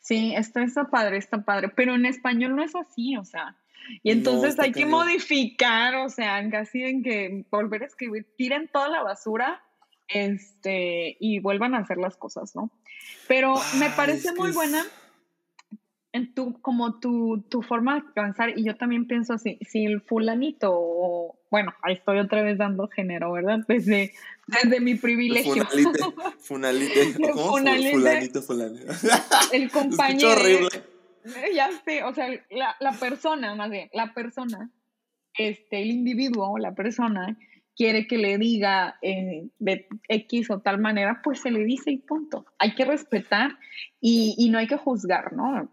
Sí, 0.01 0.33
esto 0.35 0.59
está 0.59 0.89
padre, 0.89 1.17
está 1.17 1.45
padre. 1.45 1.69
Pero 1.69 1.95
en 1.95 2.05
español 2.05 2.57
no 2.57 2.63
es 2.63 2.75
así, 2.75 3.15
o 3.15 3.23
sea. 3.23 3.55
Y 4.03 4.11
entonces 4.11 4.59
hay 4.59 4.71
que 4.71 4.85
modificar, 4.85 5.95
o 5.95 6.09
sea, 6.09 6.47
casi 6.49 6.83
en 6.83 7.03
que 7.03 7.45
volver 7.49 7.83
a 7.83 7.85
escribir, 7.85 8.25
tiren 8.37 8.69
toda 8.71 8.87
la 8.89 9.03
basura 9.03 9.61
este, 10.07 11.17
y 11.19 11.39
vuelvan 11.39 11.75
a 11.75 11.79
hacer 11.79 11.97
las 11.97 12.17
cosas, 12.17 12.55
¿no? 12.55 12.71
Pero 13.27 13.55
me 13.79 13.89
parece 13.89 14.33
muy 14.33 14.51
buena 14.51 14.83
en 16.13 16.33
tu, 16.33 16.59
como 16.61 16.99
tu, 16.99 17.43
tu, 17.49 17.61
forma 17.61 17.95
de 17.95 18.01
pensar, 18.13 18.57
y 18.57 18.65
yo 18.65 18.75
también 18.75 19.07
pienso 19.07 19.33
así, 19.33 19.57
si 19.69 19.85
el 19.85 20.01
fulanito, 20.01 20.71
o, 20.73 21.39
bueno, 21.49 21.73
ahí 21.81 21.93
estoy 21.93 22.19
otra 22.19 22.41
vez 22.41 22.57
dando 22.57 22.87
género, 22.89 23.31
¿verdad? 23.31 23.59
Desde, 23.67 24.13
desde 24.47 24.79
mi 24.81 24.95
privilegio. 24.95 25.65
Funalite, 25.65 25.99
funalite, 26.39 27.13
¿cómo? 27.13 27.51
Funalite, 27.51 27.91
fulanito, 27.91 28.41
fulanito. 28.41 28.93
El 29.53 29.71
compañero. 29.71 30.67
Ya 31.55 31.69
sé, 31.85 32.03
o 32.03 32.13
sea, 32.13 32.29
la, 32.49 32.75
la 32.79 32.91
persona, 32.93 33.55
más 33.55 33.69
bien, 33.69 33.89
la 33.93 34.13
persona, 34.13 34.71
este, 35.37 35.81
el 35.81 35.91
individuo, 35.91 36.57
la 36.57 36.73
persona, 36.73 37.37
quiere 37.75 38.07
que 38.07 38.17
le 38.17 38.37
diga 38.37 38.97
eh, 39.01 39.49
de 39.59 39.87
X 40.07 40.51
o 40.51 40.59
tal 40.59 40.79
manera, 40.79 41.21
pues 41.23 41.41
se 41.41 41.51
le 41.51 41.63
dice 41.63 41.91
y 41.91 41.97
punto. 41.97 42.45
Hay 42.59 42.75
que 42.75 42.85
respetar 42.85 43.57
y, 43.99 44.35
y 44.37 44.49
no 44.49 44.57
hay 44.59 44.67
que 44.67 44.77
juzgar, 44.77 45.33
¿no? 45.33 45.71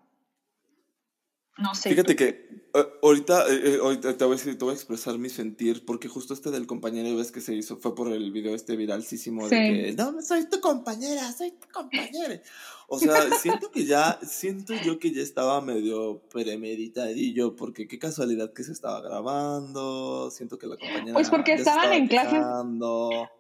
No 1.58 1.74
sé. 1.74 1.90
Fíjate 1.90 2.14
que 2.14 2.67
ahorita, 3.02 3.44
eh, 3.48 3.78
ahorita 3.82 4.16
te, 4.16 4.25
voy 4.25 4.37
a 4.37 4.40
te, 4.40 4.64
voy 4.64 4.70
a 4.70 4.75
expresar 4.75 5.18
mi 5.18 5.28
sentir, 5.28 5.84
porque 5.84 6.08
justo 6.08 6.34
este 6.34 6.50
del 6.50 6.66
compañero, 6.66 7.16
ves 7.16 7.32
que 7.32 7.40
se 7.40 7.54
hizo, 7.54 7.76
fue 7.76 7.94
por 7.94 8.12
el 8.12 8.30
video 8.32 8.54
este 8.54 8.76
viralísimo 8.76 9.48
de 9.48 9.56
que, 9.56 9.94
no, 9.96 10.20
soy 10.22 10.48
tu 10.48 10.60
compañera, 10.60 11.32
soy 11.32 11.52
tu 11.52 11.68
compañera. 11.72 12.40
O 12.90 12.98
sea, 12.98 13.30
siento 13.32 13.70
que 13.70 13.84
ya, 13.84 14.18
siento 14.22 14.75
yo 14.82 14.98
que 14.98 15.12
ya 15.12 15.20
estaba 15.20 15.60
medio 15.60 16.22
premeditadillo, 16.30 17.54
porque 17.54 17.87
qué 17.87 17.98
casualidad 17.98 18.52
que 18.52 18.64
se 18.64 18.72
estaba 18.72 19.02
grabando, 19.02 20.30
siento 20.30 20.58
que 20.58 20.66
la 20.66 20.76
compañera... 20.76 21.12
Pues 21.12 21.28
porque 21.28 21.52
estaban 21.52 21.92
en 21.92 22.08
clases, 22.08 22.42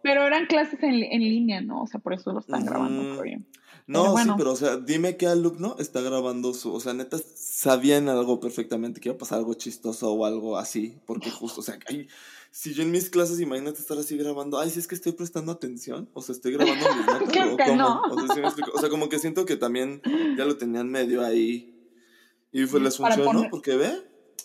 pero 0.02 0.26
eran 0.26 0.46
clases 0.46 0.82
en, 0.82 1.02
en, 1.02 1.20
línea, 1.20 1.60
¿no? 1.62 1.82
O 1.82 1.86
sea, 1.86 1.98
por 1.98 2.12
eso 2.12 2.32
lo 2.32 2.40
están 2.40 2.64
grabando, 2.64 3.20
creo. 3.20 3.38
No, 3.88 4.18
sí, 4.18 4.28
pero 4.36 4.52
o 4.52 4.56
sea, 4.56 4.76
dime 4.76 5.16
qué 5.16 5.26
alumno 5.26 5.76
está 5.78 6.02
grabando 6.02 6.52
su, 6.52 6.74
o 6.74 6.78
sea, 6.78 6.92
neta, 6.92 7.16
sabían 7.34 8.10
algo 8.10 8.38
perfectamente 8.38 9.00
que 9.00 9.08
pasar 9.18 9.38
algo 9.38 9.54
chistoso 9.54 10.12
o 10.12 10.24
algo 10.24 10.56
así, 10.56 10.98
porque 11.06 11.30
justo, 11.30 11.60
o 11.60 11.64
sea, 11.64 11.78
si 12.50 12.74
yo 12.74 12.82
en 12.82 12.90
mis 12.90 13.10
clases, 13.10 13.40
imagínate 13.40 13.80
estar 13.80 13.98
así 13.98 14.16
grabando, 14.16 14.58
ay, 14.58 14.70
si 14.70 14.78
es 14.78 14.88
que 14.88 14.94
estoy 14.94 15.12
prestando 15.12 15.52
atención, 15.52 16.08
o 16.14 16.22
sea, 16.22 16.34
estoy 16.34 16.52
grabando 16.52 16.86
mis 16.96 17.06
notas, 17.46 17.68
o, 17.70 17.76
no. 17.76 18.02
o, 18.02 18.80
sea, 18.80 18.88
como 18.88 19.08
que 19.08 19.18
siento 19.18 19.44
que 19.44 19.56
también 19.56 20.00
ya 20.36 20.44
lo 20.44 20.56
tenían 20.56 20.88
medio 20.88 21.24
ahí 21.24 21.74
y 22.52 22.66
pues 22.66 22.82
les 22.82 22.96
funcionó, 22.96 23.48
porque 23.50 23.76
ve, 23.76 23.90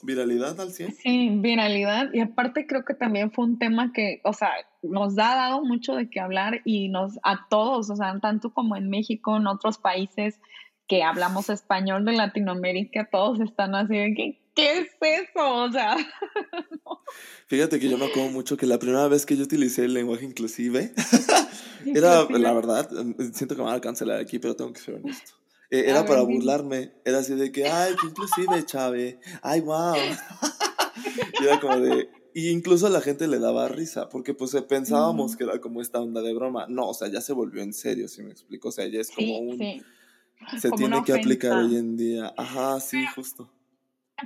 viralidad 0.04 0.60
al 0.60 0.72
100. 0.72 0.96
Sí, 0.96 1.30
viralidad. 1.40 2.10
Y 2.14 2.20
aparte 2.20 2.68
creo 2.68 2.84
que 2.86 2.94
también 2.94 3.32
fue 3.32 3.46
un 3.46 3.58
tema 3.58 3.92
que, 3.94 4.22
o 4.24 4.34
sea, 4.34 4.52
nos 4.82 5.14
ha 5.14 5.36
dado 5.36 5.64
mucho 5.64 5.96
de 5.96 6.10
qué 6.10 6.20
hablar 6.20 6.62
y 6.66 6.90
nos, 6.90 7.18
a 7.24 7.48
todos, 7.50 7.90
o 7.90 7.96
sea, 7.96 8.20
tanto 8.20 8.54
como 8.54 8.76
en 8.76 8.90
México, 8.90 9.38
en 9.38 9.48
otros 9.48 9.78
países 9.78 10.40
que 10.88 11.04
hablamos 11.04 11.50
español 11.50 12.06
de 12.06 12.14
Latinoamérica, 12.14 13.08
todos 13.10 13.40
están 13.40 13.74
así 13.76 13.96
de 13.96 14.14
que, 14.14 14.43
¿qué 14.56 14.80
es 14.80 14.88
eso? 15.02 15.56
O 15.56 15.72
sea, 15.72 15.98
Fíjate 17.48 17.80
que 17.80 17.90
yo 17.90 17.98
me 17.98 18.06
acuerdo 18.06 18.30
mucho 18.30 18.58
que 18.58 18.66
la 18.66 18.80
primera 18.80 19.08
vez 19.08 19.26
que 19.26 19.38
yo 19.38 19.44
utilicé 19.44 19.86
el 19.86 19.94
lenguaje 19.94 20.26
inclusive, 20.26 20.94
era, 21.86 22.24
la 22.30 22.54
verdad, 22.54 22.90
siento 23.34 23.56
que 23.56 23.62
me 23.62 23.68
van 23.68 23.76
a 23.78 23.82
cancelar 23.82 24.20
aquí, 24.20 24.40
pero 24.40 24.56
tengo 24.56 24.74
que 24.74 24.80
ser 24.80 24.96
honesto. 24.96 25.34
Eh, 25.70 25.86
era 25.90 26.06
para 26.06 26.22
burlarme. 26.22 26.94
Era 27.04 27.20
así 27.20 27.34
de 27.34 27.52
que, 27.52 27.68
ay, 27.68 27.96
qué 28.00 28.08
inclusive, 28.08 28.66
Chave. 28.66 29.20
Ay, 29.42 29.62
wow. 29.62 29.96
y 31.42 31.44
era 31.44 31.60
como 31.60 31.80
de. 31.80 32.10
Y 32.36 32.50
incluso 32.50 32.88
a 32.88 32.90
la 32.90 33.02
gente 33.02 33.28
le 33.28 33.40
daba 33.40 33.68
risa, 33.68 34.10
porque 34.10 34.34
pues 34.34 34.56
pensábamos 34.68 35.36
que 35.36 35.44
era 35.44 35.60
como 35.62 35.82
esta 35.82 36.00
onda 36.00 36.22
de 36.22 36.34
broma. 36.34 36.66
No, 36.68 36.90
o 36.90 36.94
sea, 36.94 37.08
ya 37.08 37.22
se 37.22 37.34
volvió 37.34 37.62
en 37.62 37.74
serio, 37.74 38.08
si 38.08 38.24
me 38.24 38.32
explico. 38.32 38.70
O 38.70 38.72
sea, 38.72 38.88
ya 38.88 39.00
es 39.00 39.12
como 39.12 39.38
un. 39.38 39.84
Se 40.60 40.72
tiene 40.72 41.04
que 41.04 41.14
aplicar 41.14 41.54
hoy 41.54 41.76
en 41.76 41.96
día. 41.96 42.34
Ajá, 42.36 42.80
sí, 42.80 43.06
justo. 43.16 43.53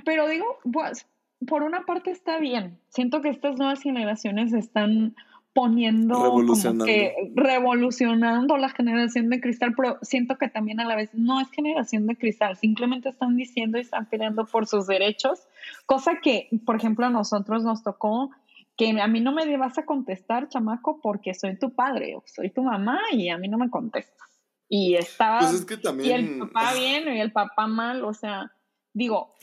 Pero 0.04 0.28
digo, 0.28 0.58
pues, 0.70 1.06
por 1.46 1.62
una 1.62 1.84
parte 1.84 2.10
está 2.10 2.38
bien. 2.38 2.78
Siento 2.88 3.22
que 3.22 3.28
estas 3.28 3.58
nuevas 3.58 3.80
generaciones 3.80 4.52
están 4.52 5.14
poniendo 5.54 6.22
revolucionando. 6.22 6.84
que 6.84 7.32
revolucionando 7.34 8.56
la 8.58 8.68
generación 8.68 9.28
de 9.28 9.40
cristal, 9.40 9.74
pero 9.76 9.98
siento 10.02 10.36
que 10.38 10.48
también 10.48 10.78
a 10.78 10.84
la 10.84 10.94
vez 10.94 11.10
no 11.14 11.40
es 11.40 11.50
generación 11.50 12.06
de 12.06 12.16
cristal, 12.16 12.56
simplemente 12.56 13.08
están 13.08 13.34
diciendo 13.36 13.76
y 13.78 13.80
están 13.80 14.06
peleando 14.06 14.46
por 14.46 14.68
sus 14.68 14.86
derechos, 14.86 15.48
cosa 15.86 16.20
que, 16.22 16.48
por 16.64 16.76
ejemplo, 16.76 17.06
a 17.06 17.10
nosotros 17.10 17.64
nos 17.64 17.82
tocó 17.82 18.30
que 18.76 19.00
a 19.00 19.08
mí 19.08 19.20
no 19.20 19.32
me 19.32 19.56
vas 19.56 19.76
a 19.78 19.84
contestar, 19.84 20.48
chamaco, 20.48 21.00
porque 21.00 21.34
soy 21.34 21.58
tu 21.58 21.74
padre 21.74 22.14
o 22.14 22.22
soy 22.26 22.50
tu 22.50 22.62
mamá 22.62 23.00
y 23.10 23.28
a 23.28 23.36
mí 23.36 23.48
no 23.48 23.58
me 23.58 23.68
contestas. 23.68 24.28
Y 24.68 24.94
estaba 24.94 25.40
pues 25.40 25.64
que 25.64 25.76
también... 25.76 26.08
y 26.08 26.12
el 26.12 26.38
papá 26.38 26.74
bien 26.74 27.12
y 27.12 27.20
el 27.20 27.32
papá 27.32 27.66
mal, 27.66 28.04
o 28.04 28.14
sea, 28.14 28.52
digo, 28.92 29.34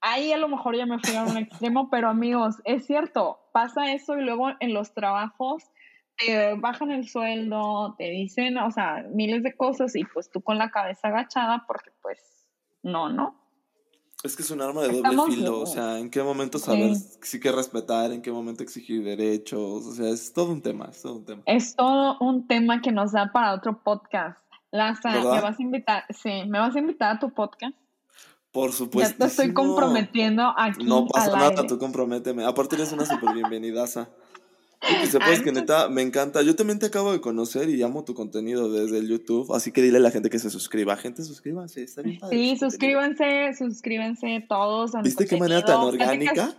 ahí 0.00 0.32
a 0.32 0.38
lo 0.38 0.48
mejor 0.48 0.76
ya 0.76 0.86
me 0.86 0.98
fui 0.98 1.16
a 1.16 1.24
un 1.24 1.36
extremo, 1.36 1.90
pero 1.90 2.08
amigos, 2.08 2.56
es 2.64 2.86
cierto, 2.86 3.38
pasa 3.52 3.92
eso 3.92 4.16
y 4.18 4.22
luego 4.22 4.50
en 4.60 4.74
los 4.74 4.94
trabajos 4.94 5.64
te 6.18 6.54
bajan 6.54 6.90
el 6.90 7.08
sueldo, 7.08 7.94
te 7.96 8.10
dicen, 8.10 8.58
o 8.58 8.70
sea, 8.70 9.06
miles 9.12 9.42
de 9.42 9.56
cosas 9.56 9.94
y 9.94 10.04
pues 10.04 10.30
tú 10.30 10.40
con 10.42 10.58
la 10.58 10.70
cabeza 10.70 11.08
agachada 11.08 11.64
porque 11.66 11.90
pues 12.02 12.18
no, 12.82 13.08
¿no? 13.08 13.36
Es 14.24 14.34
que 14.34 14.42
es 14.42 14.50
un 14.50 14.60
arma 14.60 14.82
de 14.82 15.00
doble 15.00 15.16
filo, 15.32 15.60
o 15.60 15.66
sea, 15.66 15.98
en 15.98 16.10
qué 16.10 16.20
momento 16.24 16.58
saber 16.58 16.96
sí. 16.96 17.38
que 17.38 17.52
respetar, 17.52 18.10
en 18.10 18.20
qué 18.20 18.32
momento 18.32 18.64
exigir 18.64 19.04
derechos, 19.04 19.86
o 19.86 19.92
sea, 19.92 20.08
es 20.08 20.32
todo 20.32 20.50
un 20.50 20.60
tema, 20.60 20.88
es 20.90 21.02
todo 21.02 21.14
un 21.14 21.24
tema. 21.24 21.42
Es 21.46 21.76
todo 21.76 22.18
un 22.18 22.48
tema 22.48 22.82
que 22.82 22.90
nos 22.90 23.12
da 23.12 23.30
para 23.32 23.54
otro 23.54 23.80
podcast. 23.80 24.40
Laza, 24.72 25.12
¿me 25.12 25.40
vas 25.40 25.58
a 25.58 25.62
invitar? 25.62 26.04
Sí, 26.10 26.42
¿me 26.48 26.58
vas 26.58 26.74
a 26.74 26.80
invitar 26.80 27.16
a 27.16 27.18
tu 27.20 27.32
podcast? 27.32 27.76
Por 28.52 28.72
supuesto. 28.72 29.12
Ya 29.12 29.18
te 29.18 29.26
estoy 29.26 29.52
comprometiendo 29.52 30.54
aquí. 30.56 30.84
No 30.84 31.06
pasa 31.06 31.36
nada, 31.36 31.66
tú 31.66 31.78
comprométeme. 31.78 32.44
Aparte 32.44 32.76
eres 32.76 32.92
una 32.92 33.04
súper 33.04 33.34
bienvenidaza. 33.34 34.08
Y 34.82 35.00
que 35.00 35.06
sepas 35.10 35.40
que 35.40 35.52
neta, 35.52 35.88
me 35.88 36.02
encanta. 36.02 36.42
Yo 36.42 36.56
también 36.56 36.78
te 36.78 36.86
acabo 36.86 37.12
de 37.12 37.20
conocer 37.20 37.68
y 37.68 37.82
amo 37.82 38.04
tu 38.04 38.14
contenido 38.14 38.70
desde 38.72 38.98
el 38.98 39.08
YouTube. 39.08 39.52
Así 39.54 39.72
que 39.72 39.82
dile 39.82 39.98
a 39.98 40.00
la 40.00 40.10
gente 40.10 40.30
que 40.30 40.38
se 40.38 40.50
suscriba. 40.50 40.96
Gente, 40.96 41.22
suscríbanse. 41.24 41.82
Está 41.82 42.02
bien 42.02 42.18
padre. 42.18 42.36
Sí, 42.36 42.56
suscríbanse, 42.56 43.54
suscríbanse 43.54 44.44
todos. 44.48 44.92
¿Viste 45.02 45.26
qué 45.26 45.36
manera 45.36 45.62
tan 45.62 45.80
orgánica? 45.80 46.54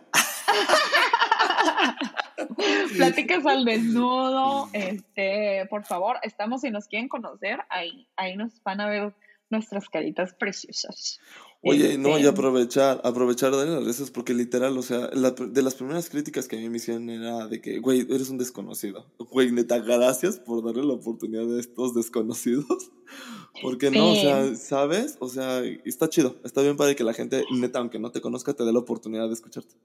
Pláticas 2.98 3.46
al 3.48 3.66
desnudo. 3.66 4.70
Este, 4.74 5.66
por 5.70 5.86
favor, 5.86 6.18
estamos 6.22 6.62
si 6.62 6.70
nos 6.70 6.88
quieren 6.88 7.08
conocer, 7.08 7.60
ahí, 7.70 8.08
ahí 8.16 8.36
nos 8.36 8.62
van 8.64 8.82
a 8.82 8.88
ver 8.88 9.14
nuestras 9.50 9.90
caritas 9.90 10.34
preciosas. 10.34 11.20
Oye, 11.62 11.98
no, 11.98 12.12
y 12.12 12.22
este, 12.22 12.30
aprovechar, 12.30 13.02
aprovechar 13.04 13.54
de 13.54 13.66
las 13.66 13.84
gracias 13.84 14.12
porque 14.12 14.34
literal, 14.34 14.78
o 14.78 14.82
sea, 14.82 15.08
de 15.08 15.62
las 15.62 15.76
primeras 15.76 16.10
críticas 16.10 16.48
que 16.48 16.56
a 16.56 16.60
mí 16.60 16.70
me 16.70 16.78
hicieron 16.78 17.10
era 17.10 17.48
de 17.48 17.60
que, 17.60 17.80
güey, 17.80 18.08
eres 18.10 18.30
un 18.30 18.38
desconocido. 18.38 19.06
Güey, 19.18 19.52
neta, 19.52 19.80
gracias 19.80 20.40
por 20.40 20.64
darle 20.64 20.86
la 20.86 20.94
oportunidad 20.94 21.54
a 21.54 21.60
estos 21.60 21.94
desconocidos. 21.94 22.66
Porque 23.62 23.92
no, 23.92 24.12
o 24.12 24.16
sea, 24.16 24.56
¿sabes? 24.56 25.18
O 25.20 25.28
sea, 25.28 25.62
está 25.84 26.08
chido, 26.08 26.38
está 26.46 26.62
bien 26.62 26.78
para 26.78 26.96
que 26.96 27.04
la 27.04 27.14
gente, 27.14 27.44
neta, 27.52 27.80
aunque 27.80 28.00
no 28.00 28.12
te 28.12 28.22
conozca, 28.22 28.54
te 28.54 28.64
dé 28.64 28.72
la 28.72 28.80
oportunidad 28.80 29.28
de 29.28 29.34
escucharte. 29.34 29.76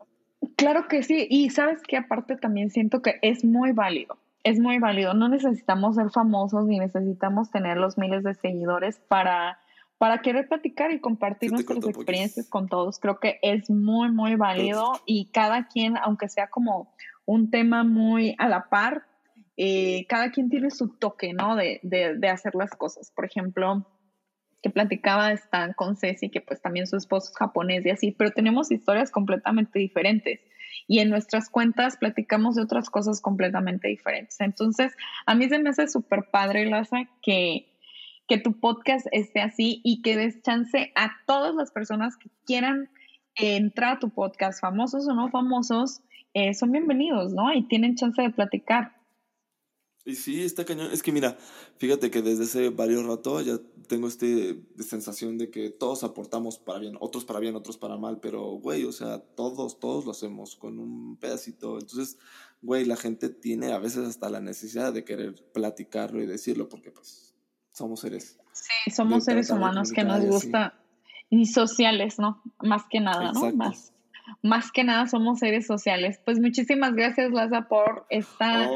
Claro 0.56 0.86
que 0.88 1.02
sí, 1.02 1.26
y 1.28 1.50
sabes 1.50 1.82
que 1.82 1.96
aparte 1.96 2.36
también 2.36 2.70
siento 2.70 3.02
que 3.02 3.18
es 3.22 3.44
muy 3.44 3.72
válido. 3.72 4.18
Es 4.44 4.60
muy 4.60 4.78
válido. 4.78 5.14
No 5.14 5.28
necesitamos 5.28 5.96
ser 5.96 6.10
famosos 6.10 6.66
ni 6.66 6.78
necesitamos 6.78 7.50
tener 7.50 7.76
los 7.76 7.98
miles 7.98 8.22
de 8.22 8.34
seguidores 8.34 9.00
para 9.08 9.58
para 9.98 10.18
querer 10.18 10.48
platicar 10.48 10.92
y 10.92 11.00
compartir 11.00 11.50
nuestras 11.50 11.86
experiencias 11.86 12.48
con 12.48 12.68
todos. 12.68 12.98
Creo 12.98 13.20
que 13.20 13.38
es 13.42 13.70
muy, 13.70 14.10
muy 14.10 14.34
válido 14.34 15.00
y 15.06 15.30
cada 15.30 15.66
quien, 15.66 15.96
aunque 15.96 16.28
sea 16.28 16.48
como 16.48 16.92
un 17.24 17.50
tema 17.50 17.84
muy 17.84 18.34
a 18.38 18.48
la 18.48 18.68
par, 18.68 19.06
eh, 19.56 20.04
cada 20.08 20.30
quien 20.30 20.50
tiene 20.50 20.70
su 20.70 20.88
toque, 20.98 21.32
¿no? 21.32 21.56
De, 21.56 21.80
de, 21.82 22.18
de, 22.18 22.28
hacer 22.28 22.54
las 22.54 22.72
cosas. 22.72 23.12
Por 23.12 23.24
ejemplo, 23.24 23.86
que 24.62 24.70
platicaba 24.70 25.32
está 25.32 25.72
con 25.74 25.96
Ceci, 25.96 26.28
que 26.28 26.40
pues 26.40 26.60
también 26.60 26.86
su 26.86 26.96
esposo 26.96 27.30
es 27.30 27.38
japonés 27.38 27.86
y 27.86 27.90
así, 27.90 28.10
pero 28.10 28.30
tenemos 28.32 28.72
historias 28.72 29.10
completamente 29.10 29.78
diferentes. 29.78 30.40
Y 30.86 31.00
en 31.00 31.10
nuestras 31.10 31.48
cuentas 31.48 31.96
platicamos 31.96 32.56
de 32.56 32.62
otras 32.62 32.90
cosas 32.90 33.20
completamente 33.20 33.88
diferentes. 33.88 34.40
Entonces, 34.40 34.92
a 35.26 35.34
mí 35.34 35.48
se 35.48 35.58
me 35.58 35.70
hace 35.70 35.88
súper 35.88 36.30
padre, 36.30 36.66
Laza, 36.66 37.08
que, 37.22 37.66
que 38.28 38.38
tu 38.38 38.58
podcast 38.58 39.06
esté 39.12 39.40
así 39.40 39.80
y 39.84 40.02
que 40.02 40.16
des 40.16 40.42
chance 40.42 40.92
a 40.94 41.12
todas 41.26 41.54
las 41.54 41.70
personas 41.70 42.16
que 42.16 42.30
quieran 42.46 42.88
entrar 43.36 43.96
a 43.96 43.98
tu 43.98 44.10
podcast, 44.10 44.60
famosos 44.60 45.08
o 45.08 45.14
no 45.14 45.28
famosos, 45.30 46.00
eh, 46.34 46.54
son 46.54 46.72
bienvenidos, 46.72 47.32
¿no? 47.32 47.52
Y 47.52 47.62
tienen 47.62 47.96
chance 47.96 48.20
de 48.20 48.30
platicar. 48.30 48.92
Y 50.06 50.16
sí, 50.16 50.42
está 50.42 50.66
cañón. 50.66 50.90
Es 50.92 51.02
que 51.02 51.12
mira, 51.12 51.38
fíjate 51.78 52.10
que 52.10 52.20
desde 52.20 52.44
hace 52.44 52.68
varios 52.68 53.06
rato 53.06 53.40
ya 53.40 53.58
tengo 53.88 54.06
este 54.06 54.62
sensación 54.78 55.38
de 55.38 55.50
que 55.50 55.70
todos 55.70 56.04
aportamos 56.04 56.58
para 56.58 56.78
bien, 56.78 56.96
otros 57.00 57.24
para 57.24 57.40
bien, 57.40 57.56
otros 57.56 57.78
para 57.78 57.96
mal, 57.96 58.20
pero 58.20 58.42
güey, 58.42 58.84
o 58.84 58.92
sea, 58.92 59.20
todos, 59.20 59.80
todos 59.80 60.04
lo 60.04 60.10
hacemos 60.10 60.56
con 60.56 60.78
un 60.78 61.16
pedacito. 61.16 61.78
Entonces, 61.78 62.18
güey, 62.60 62.84
la 62.84 62.96
gente 62.96 63.30
tiene 63.30 63.72
a 63.72 63.78
veces 63.78 64.06
hasta 64.06 64.28
la 64.28 64.40
necesidad 64.40 64.92
de 64.92 65.04
querer 65.04 65.34
platicarlo 65.52 66.22
y 66.22 66.26
decirlo 66.26 66.68
porque 66.68 66.90
pues 66.90 67.34
somos 67.72 68.00
seres. 68.00 68.38
Sí, 68.52 68.90
somos 68.90 69.24
seres 69.24 69.48
humanos 69.48 69.90
que 69.90 70.04
nos 70.04 70.22
gusta 70.26 70.78
y 71.30 71.46
sociales, 71.46 72.18
¿no? 72.18 72.42
Más 72.62 72.82
que 72.90 73.00
nada, 73.00 73.32
¿no? 73.32 73.50
Más 73.52 73.93
más 74.42 74.72
que 74.72 74.84
nada 74.84 75.06
somos 75.06 75.38
seres 75.38 75.66
sociales. 75.66 76.20
Pues 76.24 76.40
muchísimas 76.40 76.94
gracias, 76.94 77.32
Laza, 77.32 77.68
por 77.68 78.06
esta 78.10 78.68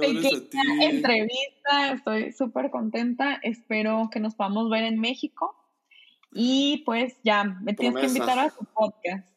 pequeña 0.00 0.84
entrevista. 0.90 1.92
Estoy 1.94 2.32
súper 2.32 2.70
contenta. 2.70 3.38
Espero 3.42 4.08
que 4.10 4.20
nos 4.20 4.34
podamos 4.34 4.70
ver 4.70 4.84
en 4.84 4.98
México. 4.98 5.54
Y 6.32 6.82
pues 6.84 7.14
ya, 7.22 7.44
me 7.44 7.74
tienes 7.74 8.00
que 8.00 8.06
invitar 8.08 8.38
a 8.38 8.50
tu 8.50 8.64
podcast. 8.64 9.28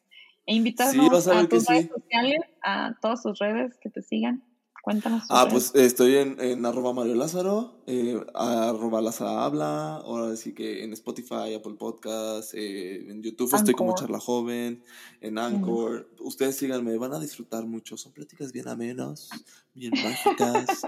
E 0.46 0.56
invitarnos 0.56 1.28
a, 1.28 1.48
tus 1.48 1.68
redes 1.68 1.90
sociales, 1.90 2.40
a 2.64 2.96
todas 3.02 3.22
tus 3.22 3.38
redes 3.38 3.78
que 3.80 3.90
te 3.90 4.02
sigan. 4.02 4.42
Cuéntanos. 4.88 5.24
Ah, 5.28 5.50
pues 5.52 5.76
estoy 5.76 6.16
en, 6.16 6.40
en 6.40 6.66
arroba 6.66 6.94
Mario 6.94 7.16
Lázaro, 7.16 7.82
eh, 7.88 8.18
arroba 8.34 9.02
Lázaro 9.02 9.32
Habla, 9.32 9.98
ahora 9.98 10.34
sí 10.38 10.54
que 10.54 10.86
en 10.86 10.94
Spotify, 10.94 11.56
Apple 11.58 11.76
Podcast, 11.78 12.54
eh, 12.54 13.12
en 13.12 13.22
YouTube 13.22 13.54
estoy 13.54 13.74
como 13.74 13.94
Charla 13.96 14.22
Joven, 14.22 14.82
en 15.20 15.40
Anchor. 15.40 16.10
Ustedes 16.22 16.56
síganme, 16.56 16.98
van 16.98 17.14
a 17.14 17.20
disfrutar 17.20 17.66
mucho. 17.66 17.98
Son 17.98 18.14
pláticas 18.14 18.54
bien 18.54 18.70
amenas, 18.70 19.30
bien 19.74 19.92
mágicas. 19.92 20.86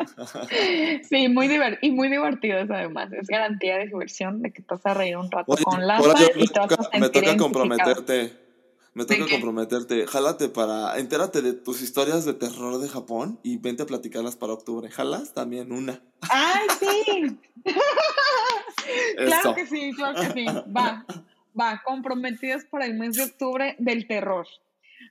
sí, 1.10 1.28
muy 1.28 1.50
y 1.82 1.92
muy 1.92 2.08
divertidas 2.08 2.72
además. 2.72 3.12
Es 3.12 3.28
garantía 3.28 3.80
de 3.80 3.88
diversión 3.88 4.42
de 4.42 4.54
que 4.54 4.62
te 4.62 4.76
vas 4.76 4.86
a 4.86 4.94
reír 4.94 5.18
un 5.18 5.30
rato 5.30 5.58
con 5.62 5.86
Lázaro 5.86 6.14
y 6.38 6.48
te 6.48 6.58
vas 6.58 6.72
a 6.72 7.00
Me 7.00 7.10
toca 7.10 7.36
comprometerte 7.36 8.49
me 8.94 9.06
toca 9.06 9.28
comprometerte. 9.30 10.08
Jálate 10.08 10.50
para. 10.50 10.98
Entérate 10.98 11.42
de 11.42 11.54
tus 11.54 11.82
historias 11.82 12.26
de 12.26 12.34
terror 12.34 12.80
de 12.80 12.90
Japón 12.90 13.40
y 13.44 13.58
vente 13.58 13.84
a 13.84 13.86
platicarlas 13.86 14.36
para 14.36 14.54
octubre. 14.54 14.90
¿Jalas? 14.90 15.34
También 15.34 15.72
una. 15.72 16.02
¡Ay, 16.22 16.68
sí! 16.80 17.40
claro 19.18 19.56
que 19.56 19.68
sí, 19.68 19.92
claro 19.96 20.20
que 20.20 20.32
sí. 20.32 20.46
Va, 20.46 21.06
va. 21.60 21.82
Comprometidas 21.86 22.66
para 22.66 22.86
el 22.86 22.96
mes 22.96 23.16
de 23.16 23.24
octubre 23.24 23.76
del 23.80 24.08
terror. 24.08 24.48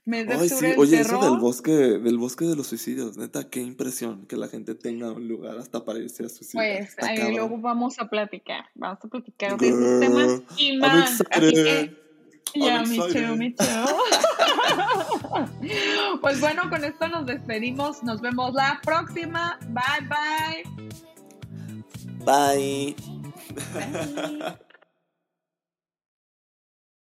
Mes 0.05 0.27
de 0.27 0.33
Ay, 0.33 0.49
sí. 0.49 0.65
Oye, 0.77 0.99
eso 0.99 1.19
del 1.19 1.39
bosque, 1.39 1.71
del 1.71 2.17
bosque 2.17 2.45
de 2.45 2.55
los 2.55 2.67
suicidios, 2.67 3.17
neta, 3.17 3.49
qué 3.49 3.61
impresión 3.61 4.25
que 4.27 4.37
la 4.37 4.47
gente 4.47 4.75
tenga 4.75 5.11
un 5.11 5.27
lugar 5.27 5.57
hasta 5.57 5.83
para 5.85 5.99
irse 5.99 6.25
a 6.25 6.29
suicidar. 6.29 6.65
Pues 6.65 6.95
ahí 6.99 7.33
luego 7.33 7.57
vamos 7.57 7.99
a 7.99 8.09
platicar, 8.09 8.65
vamos 8.75 8.99
a 9.03 9.07
platicar 9.07 9.57
de 9.57 9.69
esos 9.69 9.99
temas 9.99 10.41
y 10.57 10.77
más. 10.77 11.23
Que 12.53 12.59
ya, 12.61 12.83
mi 12.83 12.97
cheo, 13.11 13.35
mi 13.35 13.51
pues 16.21 16.39
bueno, 16.39 16.69
con 16.69 16.83
esto 16.83 17.07
nos 17.07 17.25
despedimos. 17.25 18.03
Nos 18.03 18.21
vemos 18.21 18.53
la 18.53 18.79
próxima. 18.83 19.57
Bye, 19.69 20.07
bye. 20.07 20.63
Bye. 22.25 22.95
bye. 23.73 24.55